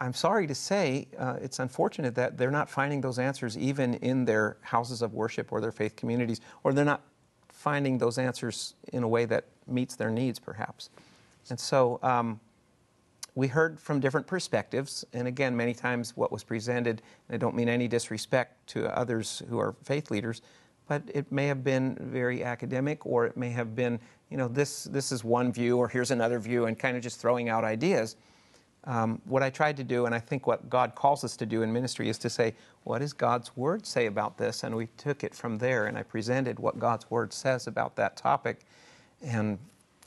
I'm 0.00 0.14
sorry 0.14 0.46
to 0.46 0.54
say, 0.54 1.06
uh, 1.18 1.36
it's 1.42 1.58
unfortunate 1.58 2.14
that 2.14 2.38
they're 2.38 2.50
not 2.50 2.70
finding 2.70 3.02
those 3.02 3.18
answers 3.18 3.58
even 3.58 3.92
in 3.96 4.24
their 4.24 4.56
houses 4.62 5.02
of 5.02 5.12
worship 5.12 5.52
or 5.52 5.60
their 5.60 5.72
faith 5.72 5.96
communities, 5.96 6.40
or 6.62 6.72
they're 6.72 6.86
not 6.86 7.02
finding 7.50 7.98
those 7.98 8.16
answers 8.16 8.74
in 8.94 9.02
a 9.02 9.08
way 9.08 9.26
that 9.26 9.44
meets 9.66 9.96
their 9.96 10.10
needs, 10.10 10.38
perhaps. 10.38 10.88
And 11.50 11.60
so, 11.60 11.98
um, 12.02 12.40
we 13.34 13.48
heard 13.48 13.80
from 13.80 13.98
different 13.98 14.26
perspectives, 14.26 15.04
and 15.12 15.26
again, 15.26 15.56
many 15.56 15.74
times 15.74 16.16
what 16.16 16.30
was 16.30 16.44
presented, 16.44 17.02
I 17.30 17.36
don't 17.36 17.56
mean 17.56 17.68
any 17.68 17.88
disrespect 17.88 18.66
to 18.68 18.96
others 18.96 19.42
who 19.48 19.58
are 19.58 19.74
faith 19.82 20.10
leaders, 20.10 20.40
but 20.86 21.02
it 21.12 21.30
may 21.32 21.46
have 21.46 21.64
been 21.64 21.96
very 22.00 22.44
academic, 22.44 23.04
or 23.06 23.26
it 23.26 23.36
may 23.36 23.50
have 23.50 23.74
been, 23.74 23.98
you 24.30 24.36
know, 24.36 24.46
this, 24.46 24.84
this 24.84 25.10
is 25.10 25.24
one 25.24 25.52
view, 25.52 25.78
or 25.78 25.88
here's 25.88 26.10
another 26.10 26.38
view, 26.38 26.66
and 26.66 26.78
kind 26.78 26.96
of 26.96 27.02
just 27.02 27.20
throwing 27.20 27.48
out 27.48 27.64
ideas. 27.64 28.16
Um, 28.84 29.20
what 29.24 29.42
I 29.42 29.48
tried 29.50 29.78
to 29.78 29.84
do, 29.84 30.06
and 30.06 30.14
I 30.14 30.20
think 30.20 30.46
what 30.46 30.68
God 30.68 30.94
calls 30.94 31.24
us 31.24 31.36
to 31.38 31.46
do 31.46 31.62
in 31.62 31.72
ministry, 31.72 32.08
is 32.08 32.18
to 32.18 32.30
say, 32.30 32.54
what 32.84 32.98
does 32.98 33.14
God's 33.14 33.56
Word 33.56 33.86
say 33.86 34.06
about 34.06 34.36
this? 34.36 34.62
And 34.62 34.76
we 34.76 34.88
took 34.98 35.24
it 35.24 35.34
from 35.34 35.56
there, 35.58 35.86
and 35.86 35.96
I 35.96 36.02
presented 36.02 36.58
what 36.58 36.78
God's 36.78 37.10
Word 37.10 37.32
says 37.32 37.66
about 37.66 37.96
that 37.96 38.16
topic. 38.16 38.60
And 39.22 39.58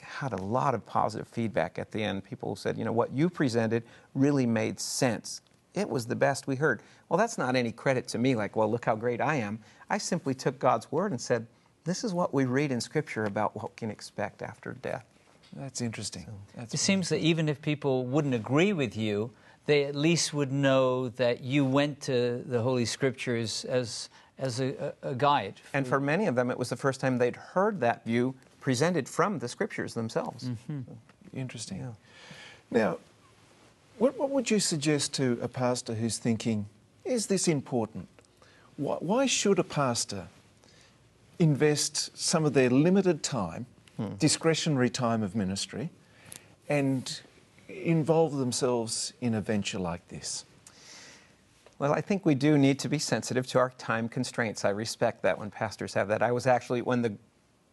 had 0.07 0.33
a 0.33 0.41
lot 0.41 0.73
of 0.73 0.85
positive 0.85 1.27
feedback 1.27 1.77
at 1.77 1.91
the 1.91 2.03
end. 2.03 2.23
People 2.23 2.55
said, 2.55 2.77
you 2.77 2.85
know, 2.85 2.91
what 2.91 3.11
you 3.11 3.29
presented 3.29 3.83
really 4.13 4.45
made 4.45 4.79
sense 4.79 5.41
it 5.77 5.87
was 5.87 6.07
the 6.07 6.15
best 6.15 6.47
we 6.47 6.55
heard. 6.55 6.81
Well, 7.07 7.17
that's 7.17 7.37
not 7.37 7.55
any 7.55 7.71
credit 7.71 8.07
to 8.09 8.17
me, 8.17 8.35
like, 8.35 8.55
well, 8.55 8.69
look 8.69 8.85
how 8.85 8.95
great 8.95 9.21
I 9.21 9.35
am. 9.35 9.59
I 9.89 9.99
simply 9.99 10.33
took 10.33 10.57
God's 10.57 10.91
word 10.91 11.11
and 11.11 11.21
said, 11.21 11.45
this 11.83 12.03
is 12.03 12.13
what 12.13 12.33
we 12.33 12.45
read 12.45 12.71
in 12.71 12.81
Scripture 12.81 13.25
about 13.25 13.55
what 13.55 13.69
we 13.69 13.75
can 13.75 13.91
expect 13.91 14.41
after 14.41 14.73
death. 14.73 15.05
That's 15.55 15.79
interesting. 15.79 16.25
That's 16.55 16.73
It 16.73 16.79
seems 16.79 17.09
that 17.09 17.19
even 17.19 17.47
if 17.47 17.61
people 17.61 18.05
wouldn't 18.05 18.33
agree 18.33 18.73
with 18.73 18.97
you, 18.97 19.31
they 19.67 19.83
at 19.83 19.95
least 19.95 20.33
would 20.33 20.51
know 20.51 21.09
that 21.09 21.41
you 21.43 21.63
went 21.63 22.01
to 22.01 22.43
the 22.47 22.61
Holy 22.61 22.85
Scriptures 22.85 23.63
as, 23.65 24.09
as 24.39 24.59
a, 24.59 24.93
a 25.03 25.13
guide. 25.13 25.61
And 25.73 25.87
for 25.87 25.99
many 25.99 26.25
of 26.25 26.35
them, 26.35 26.49
it 26.49 26.57
was 26.57 26.69
the 26.69 26.75
first 26.75 26.99
time 26.99 27.17
they'd 27.17 27.35
heard 27.35 27.79
that 27.81 28.03
view 28.03 28.35
presented 28.67 29.07
from 29.07 29.39
the 29.39 29.47
Scriptures 29.47 29.93
themselves. 29.93 30.49
Mm-hmm. 30.49 30.81
Interesting. 31.33 31.95
Now, 32.69 32.97
what, 33.97 34.19
what 34.19 34.29
would 34.29 34.51
you 34.51 34.59
suggest 34.59 35.13
to 35.13 35.39
a 35.41 35.47
pastor 35.47 35.93
who's 35.93 36.17
thinking, 36.17 36.65
is 37.05 37.27
this 37.27 37.47
important? 37.47 38.09
Why, 38.75 38.95
why 38.95 39.25
should 39.25 39.57
a 39.57 39.63
pastor 39.63 40.27
invest 41.39 42.17
some 42.17 42.43
of 42.43 42.51
their 42.51 42.69
limited 42.69 43.23
time, 43.23 43.67
hmm. 43.95 44.15
discretionary 44.19 44.89
time 44.89 45.23
of 45.23 45.33
ministry, 45.33 45.89
and 46.67 47.21
involve 47.69 48.35
themselves 48.35 49.13
in 49.21 49.33
a 49.33 49.39
venture 49.39 49.79
like 49.79 50.05
this? 50.09 50.43
Well, 51.79 51.93
I 51.93 52.01
think 52.01 52.25
we 52.25 52.35
do 52.35 52.57
need 52.57 52.79
to 52.79 52.89
be 52.89 52.99
sensitive 52.99 53.47
to 53.47 53.59
our 53.59 53.69
time 53.77 54.09
constraints. 54.09 54.65
I 54.65 54.71
respect 54.71 55.21
that 55.21 55.39
when 55.39 55.51
pastors 55.51 55.93
have 55.93 56.09
that. 56.09 56.21
I 56.21 56.33
was 56.33 56.45
actually, 56.45 56.81
when 56.81 57.01
the, 57.01 57.15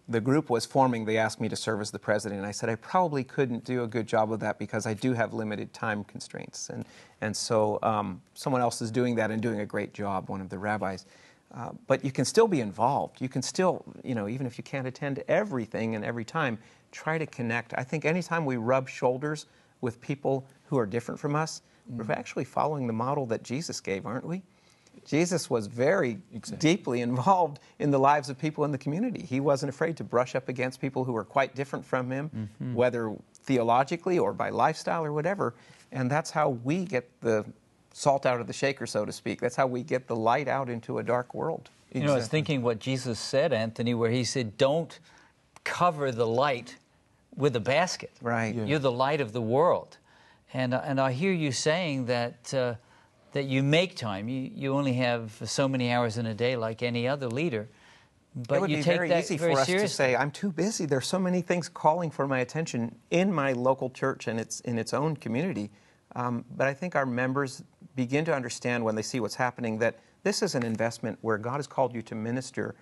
the 0.08 0.20
group 0.20 0.50
was 0.50 0.66
forming, 0.66 1.04
they 1.04 1.16
asked 1.16 1.40
me 1.40 1.48
to 1.48 1.56
serve 1.56 1.80
as 1.80 1.90
the 1.90 1.98
president. 1.98 2.38
And 2.40 2.46
I 2.46 2.50
said 2.50 2.68
I 2.68 2.74
probably 2.76 3.24
couldn't 3.24 3.64
do 3.64 3.84
a 3.84 3.86
good 3.86 4.06
job 4.06 4.32
of 4.32 4.40
that 4.40 4.58
because 4.58 4.86
I 4.86 4.94
do 4.94 5.14
have 5.14 5.32
limited 5.32 5.72
time 5.72 6.04
constraints. 6.04 6.68
And, 6.68 6.84
and 7.20 7.34
so 7.34 7.78
um, 7.82 8.20
someone 8.34 8.60
else 8.60 8.82
is 8.82 8.90
doing 8.90 9.14
that 9.16 9.30
and 9.30 9.40
doing 9.40 9.60
a 9.60 9.66
great 9.66 9.94
job, 9.94 10.28
one 10.28 10.40
of 10.40 10.50
the 10.50 10.58
rabbis. 10.58 11.06
Uh, 11.54 11.70
but 11.86 12.04
you 12.04 12.10
can 12.10 12.24
still 12.24 12.48
be 12.48 12.60
involved. 12.60 13.20
You 13.20 13.28
can 13.28 13.40
still, 13.40 13.84
you 14.02 14.14
know, 14.14 14.28
even 14.28 14.46
if 14.46 14.58
you 14.58 14.64
can't 14.64 14.86
attend 14.86 15.22
everything 15.28 15.94
and 15.94 16.04
every 16.04 16.24
time, 16.24 16.58
try 16.90 17.16
to 17.16 17.26
connect. 17.26 17.72
I 17.76 17.84
think 17.84 18.04
anytime 18.04 18.44
we 18.44 18.56
rub 18.56 18.88
shoulders 18.88 19.46
with 19.80 20.00
people 20.00 20.46
who 20.64 20.78
are 20.78 20.86
different 20.86 21.20
from 21.20 21.36
us, 21.36 21.62
we're 21.88 22.10
actually 22.12 22.44
following 22.44 22.86
the 22.86 22.92
model 22.92 23.26
that 23.26 23.42
Jesus 23.42 23.80
gave, 23.80 24.04
aren't 24.04 24.26
we? 24.26 24.42
Jesus 25.04 25.50
was 25.50 25.66
very 25.66 26.18
deeply 26.58 27.00
involved 27.02 27.60
in 27.78 27.90
the 27.90 27.98
lives 27.98 28.30
of 28.30 28.38
people 28.38 28.64
in 28.64 28.72
the 28.72 28.78
community. 28.78 29.22
He 29.22 29.40
wasn't 29.40 29.70
afraid 29.70 29.96
to 29.98 30.04
brush 30.04 30.34
up 30.34 30.48
against 30.48 30.80
people 30.80 31.04
who 31.04 31.12
were 31.12 31.24
quite 31.24 31.54
different 31.54 31.84
from 31.84 32.10
him, 32.10 32.48
whether 32.74 33.14
theologically 33.44 34.18
or 34.18 34.32
by 34.32 34.50
lifestyle 34.50 35.04
or 35.04 35.12
whatever. 35.12 35.54
And 35.92 36.10
that's 36.10 36.30
how 36.30 36.50
we 36.64 36.84
get 36.84 37.08
the 37.20 37.44
salt 37.92 38.26
out 38.26 38.40
of 38.40 38.46
the 38.46 38.52
shaker, 38.52 38.86
so 38.86 39.04
to 39.04 39.12
speak. 39.12 39.40
That's 39.40 39.56
how 39.56 39.66
we 39.66 39.82
get 39.82 40.06
the 40.06 40.16
light 40.16 40.48
out 40.48 40.68
into 40.68 40.98
a 40.98 41.02
dark 41.02 41.34
world. 41.34 41.70
You 41.92 42.02
know, 42.02 42.12
I 42.12 42.16
was 42.16 42.28
thinking 42.28 42.62
what 42.62 42.80
Jesus 42.80 43.20
said, 43.20 43.52
Anthony, 43.52 43.94
where 43.94 44.10
he 44.10 44.24
said, 44.24 44.58
Don't 44.58 44.98
cover 45.62 46.10
the 46.10 46.26
light 46.26 46.76
with 47.36 47.54
a 47.54 47.60
basket. 47.60 48.10
Right. 48.20 48.54
Yeah. 48.54 48.64
You're 48.64 48.78
the 48.80 48.90
light 48.90 49.20
of 49.20 49.32
the 49.32 49.40
world. 49.40 49.96
And, 50.52 50.74
and 50.74 51.00
I 51.00 51.12
hear 51.12 51.32
you 51.32 51.52
saying 51.52 52.06
that, 52.06 52.54
uh, 52.54 52.74
that 53.34 53.44
you 53.44 53.62
make 53.62 53.96
time. 53.96 54.28
You, 54.28 54.50
you 54.54 54.72
only 54.72 54.94
have 54.94 55.32
so 55.44 55.68
many 55.68 55.92
hours 55.92 56.18
in 56.18 56.26
a 56.26 56.34
day, 56.34 56.56
like 56.56 56.82
any 56.82 57.06
other 57.06 57.28
leader. 57.28 57.68
But 58.34 58.56
it 58.56 58.60
would 58.62 58.70
you 58.70 58.76
be 58.78 58.82
take 58.82 58.96
very 58.96 59.12
easy 59.12 59.36
very 59.36 59.54
for 59.54 59.60
us 59.60 59.66
seriously. 59.66 59.88
to 59.88 59.94
say, 59.94 60.16
"I'm 60.16 60.30
too 60.30 60.50
busy." 60.50 60.86
There's 60.86 61.06
so 61.06 61.18
many 61.18 61.40
things 61.40 61.68
calling 61.68 62.10
for 62.10 62.26
my 62.26 62.38
attention 62.40 62.94
in 63.10 63.32
my 63.32 63.52
local 63.52 63.90
church 63.90 64.26
and 64.26 64.40
its 64.40 64.60
in 64.60 64.78
its 64.78 64.94
own 64.94 65.16
community. 65.16 65.70
Um, 66.16 66.44
but 66.56 66.66
I 66.66 66.74
think 66.74 66.96
our 66.96 67.06
members 67.06 67.62
begin 67.96 68.24
to 68.24 68.34
understand 68.34 68.84
when 68.84 68.94
they 68.94 69.02
see 69.02 69.20
what's 69.20 69.34
happening 69.34 69.78
that 69.78 69.98
this 70.22 70.42
is 70.42 70.54
an 70.54 70.64
investment 70.64 71.18
where 71.20 71.38
God 71.38 71.56
has 71.56 71.66
called 71.66 71.94
you 71.94 72.02
to 72.02 72.14
minister 72.14 72.74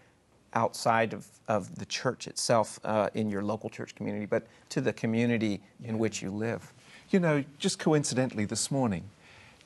outside 0.54 1.14
of, 1.14 1.26
of 1.48 1.74
the 1.76 1.86
church 1.86 2.26
itself 2.26 2.78
uh, 2.84 3.08
in 3.14 3.30
your 3.30 3.42
local 3.42 3.70
church 3.70 3.94
community, 3.94 4.26
but 4.26 4.46
to 4.68 4.80
the 4.80 4.92
community 4.92 5.60
in 5.82 5.98
which 5.98 6.20
you 6.22 6.30
live. 6.30 6.72
You 7.10 7.20
know, 7.20 7.42
just 7.58 7.78
coincidentally 7.78 8.44
this 8.44 8.70
morning, 8.70 9.04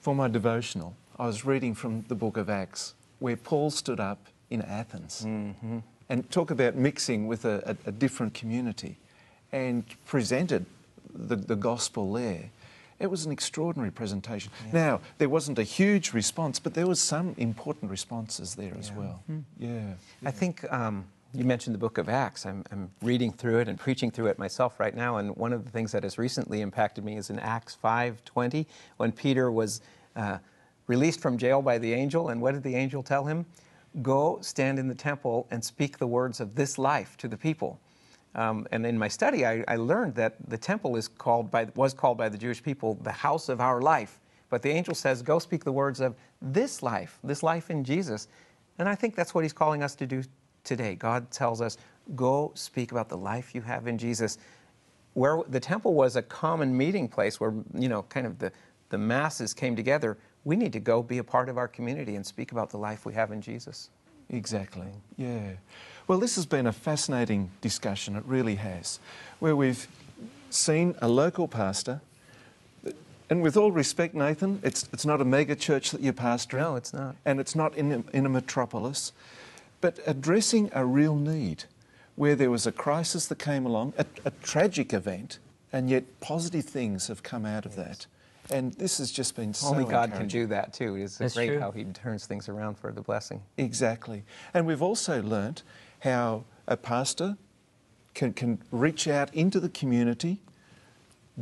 for 0.07 0.15
my 0.15 0.29
devotional, 0.29 0.95
I 1.19 1.27
was 1.27 1.45
reading 1.45 1.75
from 1.75 2.05
the 2.07 2.15
book 2.15 2.37
of 2.37 2.49
Acts, 2.49 2.95
where 3.19 3.35
Paul 3.37 3.71
stood 3.73 3.99
up 3.99 4.29
in 4.51 4.63
Athens 4.63 5.25
and 5.25 6.31
talk 6.31 6.53
about 6.53 6.77
mixing 6.77 7.27
with 7.27 7.45
a, 7.45 7.75
a, 7.85 7.89
a 7.89 7.91
different 7.91 8.33
community 8.33 8.99
and 9.51 9.83
presented 10.05 10.65
the, 11.13 11.35
the 11.35 11.57
gospel 11.57 12.13
there. 12.13 12.51
It 13.01 13.11
was 13.11 13.27
an 13.27 13.33
extraordinary 13.33 13.91
presentation. 13.91 14.53
Now, 14.73 15.01
there 15.19 15.29
wasn't 15.29 15.59
a 15.59 15.65
huge 15.65 16.13
response, 16.13 16.61
but 16.61 16.75
there 16.75 16.87
was 16.87 17.01
some 17.01 17.35
important 17.37 17.91
responses 17.91 18.55
there 18.55 18.77
as 18.79 18.91
Yeah. 18.91 18.97
well. 18.97 19.23
Yeah. 19.59 19.95
I 20.25 20.31
think 20.31 20.73
um, 20.73 21.05
you 21.35 21.45
mentioned 21.45 21.75
the 21.75 21.79
book 21.79 21.99
of 21.99 22.09
Acts. 22.09 22.47
I'm, 22.47 22.65
I'm 22.71 22.91
reading 23.03 23.33
through 23.33 23.59
it 23.59 23.69
and 23.69 23.77
preaching 23.79 24.13
through 24.13 24.27
it 24.29 24.39
myself 24.39 24.79
right 24.79 24.95
now. 24.95 25.17
And 25.17 25.37
one 25.37 25.53
of 25.53 25.65
the 25.65 25.71
things 25.71 25.91
that 25.93 26.05
has 26.05 26.17
recently 26.17 26.61
impacted 26.61 27.05
me 27.05 27.17
is 27.17 27.29
in 27.29 27.41
Acts 27.41 27.77
5:20, 27.83 28.67
when 28.99 29.11
Peter 29.11 29.51
was 29.51 29.81
uh, 30.17 30.39
released 30.87 31.21
from 31.21 31.39
jail 31.39 31.63
by 31.63 31.79
the 31.79 31.93
angel. 31.93 32.31
And 32.31 32.41
what 32.41 32.55
did 32.55 32.63
the 32.63 32.75
angel 32.75 33.03
tell 33.03 33.25
him? 33.25 33.47
Go 34.03 34.39
stand 34.41 34.79
in 34.79 34.89
the 34.89 34.95
temple 34.95 35.47
and 35.51 35.65
speak 35.65 35.99
the 35.99 36.07
words 36.07 36.41
of 36.41 36.55
this 36.55 36.79
life 36.79 37.17
to 37.19 37.29
the 37.29 37.37
people. 37.37 37.79
Um, 38.35 38.67
and 38.71 38.85
in 38.85 38.99
my 38.99 39.09
study, 39.09 39.47
I, 39.47 39.65
I 39.67 39.77
learned 39.77 40.15
that 40.17 40.35
the 40.49 40.59
temple 40.59 40.97
is 40.97 41.09
called 41.09 41.51
by, 41.51 41.69
was 41.75 41.95
called 41.95 42.19
by 42.19 42.29
the 42.29 42.37
Jewish 42.37 42.63
people 42.63 42.99
the 43.03 43.13
house 43.13 43.49
of 43.49 43.61
our 43.61 43.81
life. 43.81 44.21
But 44.51 44.63
the 44.63 44.71
angel 44.71 44.95
says, 44.95 45.23
Go 45.23 45.39
speak 45.39 45.65
the 45.65 45.73
words 45.73 46.01
of 46.01 46.15
this 46.43 46.83
life, 46.83 47.19
this 47.25 47.43
life 47.43 47.71
in 47.71 47.83
Jesus. 47.83 48.29
And 48.79 48.89
I 48.89 48.95
think 48.95 49.15
that's 49.15 49.35
what 49.35 49.43
he's 49.43 49.55
calling 49.55 49.83
us 49.83 49.95
to 49.97 50.07
do 50.07 50.23
today. 50.65 50.95
God 50.95 51.31
tells 51.31 51.63
us, 51.63 51.79
Go 52.15 52.53
speak 52.55 52.93
about 52.93 53.09
the 53.09 53.17
life 53.17 53.55
you 53.55 53.63
have 53.63 53.87
in 53.87 53.97
Jesus. 53.97 54.39
Where 55.15 55.43
the 55.49 55.59
temple 55.59 55.95
was 55.95 56.17
a 56.17 56.23
common 56.23 56.77
meeting 56.77 57.09
place 57.09 57.41
where, 57.41 57.55
you 57.75 57.89
know, 57.89 58.03
kind 58.03 58.27
of 58.27 58.39
the, 58.39 58.53
the 58.89 58.99
masses 58.99 59.55
came 59.55 59.77
together, 59.77 60.17
we 60.45 60.57
need 60.57 60.73
to 60.73 60.81
go 60.81 61.03
be 61.03 61.19
a 61.19 61.25
part 61.25 61.49
of 61.49 61.59
our 61.59 61.69
community 61.69 62.17
and 62.17 62.25
speak 62.25 62.53
about 62.53 62.71
the 62.71 62.79
life 62.79 63.05
we 63.05 63.15
have 63.15 63.33
in 63.33 63.41
Jesus. 63.41 63.91
Exactly. 64.31 64.87
Yeah. 65.17 65.53
Well, 66.09 66.19
this 66.19 66.37
has 66.37 66.47
been 66.47 66.67
a 66.67 66.73
fascinating 66.73 67.51
discussion. 67.61 68.17
It 68.17 68.25
really 68.27 68.57
has, 68.57 69.01
where 69.41 69.57
we've 69.57 69.89
seen 70.51 70.95
a 71.03 71.09
local 71.09 71.49
pastor, 71.49 72.01
and 73.29 73.43
with 73.43 73.57
all 73.57 73.73
respect, 73.73 74.15
Nathan, 74.15 74.61
it's 74.63 74.89
it's 74.93 75.05
not 75.05 75.21
a 75.21 75.25
mega 75.25 75.57
church 75.57 75.91
that 75.91 76.01
you're 76.01 76.13
pastoring. 76.13 76.61
No, 76.61 76.77
it's 76.77 76.93
not. 76.93 77.17
and 77.25 77.41
it's 77.41 77.57
not 77.57 77.77
in 77.77 77.93
a, 77.93 78.17
in 78.17 78.25
a 78.25 78.29
metropolis, 78.29 79.13
but 79.81 79.99
addressing 80.07 80.71
a 80.73 80.85
real 80.85 81.17
need, 81.17 81.65
where 82.15 82.37
there 82.37 82.51
was 82.51 82.67
a 82.69 82.73
crisis 82.73 83.27
that 83.27 83.39
came 83.41 83.67
along, 83.67 83.95
a, 83.99 84.07
a 84.25 84.31
tragic 84.43 84.93
event, 84.93 85.41
and 85.73 85.91
yet 85.91 86.05
positive 86.21 86.65
things 86.65 87.09
have 87.09 87.25
come 87.25 87.45
out 87.45 87.67
of 87.67 87.75
that. 87.75 88.07
And 88.51 88.73
this 88.75 88.99
has 88.99 89.11
just 89.11 89.35
been 89.35 89.55
so 89.55 89.69
Only 89.69 89.85
God 89.85 90.13
can 90.13 90.29
do 90.29 90.47
that 90.47 90.73
too. 90.73 90.97
It's 90.97 91.19
That's 91.19 91.35
great 91.35 91.49
true. 91.49 91.61
how 91.61 91.71
He 91.71 91.85
turns 91.85 92.27
things 92.27 92.49
around 92.49 92.79
for 92.79 92.93
the 92.93 93.03
blessing. 93.03 93.43
Exactly. 93.57 94.25
And 94.55 94.67
we've 94.67 94.83
also 94.83 95.23
learnt 95.23 95.63
how 96.01 96.45
a 96.67 96.77
pastor 96.77 97.37
can, 98.15 98.33
can 98.33 98.59
reach 98.71 99.09
out 99.09 99.33
into 99.35 99.61
the 99.61 99.69
community, 99.69 100.41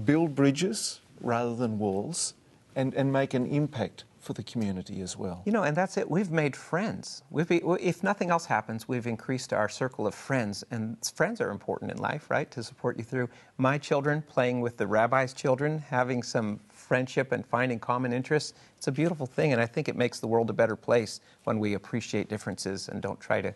build 0.04 0.34
bridges 0.34 1.00
rather 1.20 1.54
than 1.54 1.78
walls, 1.78 2.34
and, 2.76 2.94
and 2.94 3.12
make 3.12 3.34
an 3.34 3.46
impact 3.46 4.04
for 4.24 4.32
the 4.32 4.42
community 4.42 5.02
as 5.02 5.16
well. 5.16 5.42
You 5.44 5.52
know, 5.52 5.62
and 5.62 5.76
that's 5.76 5.96
it. 5.96 6.10
We've 6.10 6.30
made 6.30 6.56
friends. 6.56 7.22
We've 7.30 7.46
be, 7.46 7.62
if 7.80 8.02
nothing 8.02 8.30
else 8.30 8.46
happens, 8.46 8.88
we've 8.88 9.06
increased 9.06 9.52
our 9.52 9.68
circle 9.68 10.06
of 10.06 10.14
friends, 10.14 10.64
and 10.70 10.96
friends 11.14 11.40
are 11.40 11.50
important 11.50 11.92
in 11.92 11.98
life, 11.98 12.30
right? 12.30 12.50
To 12.52 12.62
support 12.62 12.96
you 12.96 13.04
through. 13.04 13.28
My 13.58 13.78
children 13.78 14.22
playing 14.22 14.62
with 14.62 14.78
the 14.78 14.86
rabbi's 14.86 15.34
children, 15.34 15.78
having 15.78 16.22
some 16.22 16.58
friendship 16.84 17.32
and 17.32 17.44
finding 17.46 17.78
common 17.78 18.12
interests. 18.12 18.54
It's 18.76 18.86
a 18.86 18.92
beautiful 18.92 19.26
thing, 19.26 19.52
and 19.52 19.60
I 19.60 19.66
think 19.66 19.88
it 19.88 19.96
makes 19.96 20.20
the 20.20 20.26
world 20.26 20.50
a 20.50 20.52
better 20.52 20.76
place 20.76 21.20
when 21.44 21.58
we 21.58 21.74
appreciate 21.74 22.28
differences 22.28 22.88
and 22.88 23.00
don't 23.00 23.18
try 23.18 23.40
to 23.40 23.54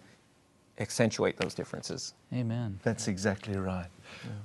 accentuate 0.80 1.36
those 1.36 1.54
differences. 1.54 2.14
Amen. 2.32 2.78
That's 2.82 3.08
exactly 3.08 3.56
right. 3.56 3.88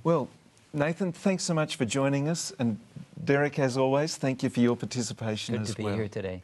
Well, 0.03 0.27
Nathan, 0.73 1.11
thanks 1.11 1.43
so 1.43 1.53
much 1.53 1.75
for 1.75 1.85
joining 1.85 2.27
us. 2.27 2.51
And 2.59 2.79
Derek, 3.23 3.59
as 3.59 3.77
always, 3.77 4.17
thank 4.17 4.43
you 4.43 4.49
for 4.49 4.59
your 4.59 4.75
participation 4.75 5.55
Good 5.55 5.61
as 5.61 5.69
to 5.71 5.75
be 5.75 5.83
well. 5.83 5.95
here 5.95 6.07
today. 6.07 6.41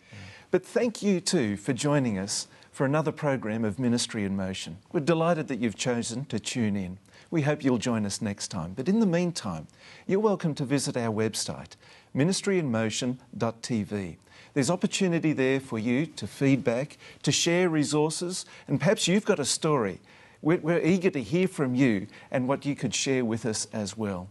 But 0.52 0.66
thank 0.66 1.02
you 1.02 1.20
too 1.20 1.58
for 1.58 1.74
joining 1.74 2.18
us 2.18 2.48
for 2.72 2.86
another 2.86 3.12
program 3.12 3.66
of 3.66 3.80
Ministry 3.80 4.24
in 4.24 4.36
Motion. 4.36 4.78
We're 4.94 5.02
delighted 5.02 5.48
that 5.48 5.60
you've 5.60 5.76
chosen 5.76 6.26
to 6.26 6.40
tune 6.40 6.76
in. 6.76 6.98
We 7.32 7.44
hope 7.44 7.64
you'll 7.64 7.78
join 7.78 8.08
us 8.08 8.22
next 8.22 8.48
time. 8.48 8.74
But 8.74 8.90
in 8.90 9.00
the 9.00 9.06
meantime, 9.06 9.68
you're 10.08 10.20
welcome 10.20 10.56
to 10.56 10.66
visit 10.66 10.98
our 10.98 11.14
website, 11.14 11.76
ministryinmotion.tv. 12.16 14.18
There's 14.56 14.72
opportunity 14.72 15.34
there 15.34 15.60
for 15.60 15.78
you 15.78 16.08
to 16.08 16.26
feedback, 16.26 16.98
to 17.22 17.32
share 17.32 17.70
resources, 17.70 18.48
and 18.68 18.80
perhaps 18.80 19.08
you've 19.08 19.26
got 19.26 19.40
a 19.40 19.46
story. 19.46 20.00
We're, 20.42 20.58
we're 20.58 20.82
eager 20.82 21.12
to 21.12 21.22
hear 21.22 21.48
from 21.48 21.76
you 21.76 22.08
and 22.32 22.48
what 22.48 22.66
you 22.66 22.76
could 22.76 22.96
share 22.96 23.24
with 23.24 23.46
us 23.46 23.68
as 23.74 23.96
well. 23.96 24.28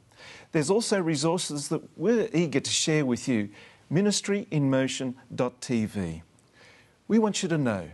There's 0.50 0.70
also 0.70 1.00
resources 1.00 1.68
that 1.68 1.82
we're 1.96 2.28
eager 2.32 2.58
to 2.58 2.70
share 2.70 3.06
with 3.06 3.28
you 3.28 3.48
ministryinmotion.tv. 3.92 6.22
We 7.06 7.18
want 7.18 7.42
you 7.42 7.48
to 7.48 7.58
know 7.58 7.88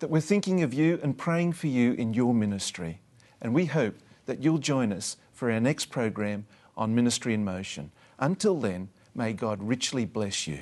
that 0.00 0.10
we're 0.10 0.20
thinking 0.20 0.64
of 0.64 0.74
you 0.74 0.98
and 1.02 1.16
praying 1.16 1.52
for 1.52 1.68
you 1.68 1.92
in 1.92 2.12
your 2.12 2.34
ministry, 2.34 2.98
and 3.40 3.54
we 3.54 3.66
hope 3.66 3.94
that 4.32 4.42
you'll 4.42 4.56
join 4.56 4.94
us 4.94 5.18
for 5.34 5.52
our 5.52 5.60
next 5.60 5.90
program 5.90 6.46
on 6.74 6.94
Ministry 6.94 7.34
in 7.34 7.44
Motion. 7.44 7.92
Until 8.18 8.58
then, 8.58 8.88
may 9.14 9.34
God 9.34 9.62
richly 9.62 10.06
bless 10.06 10.46
you. 10.46 10.60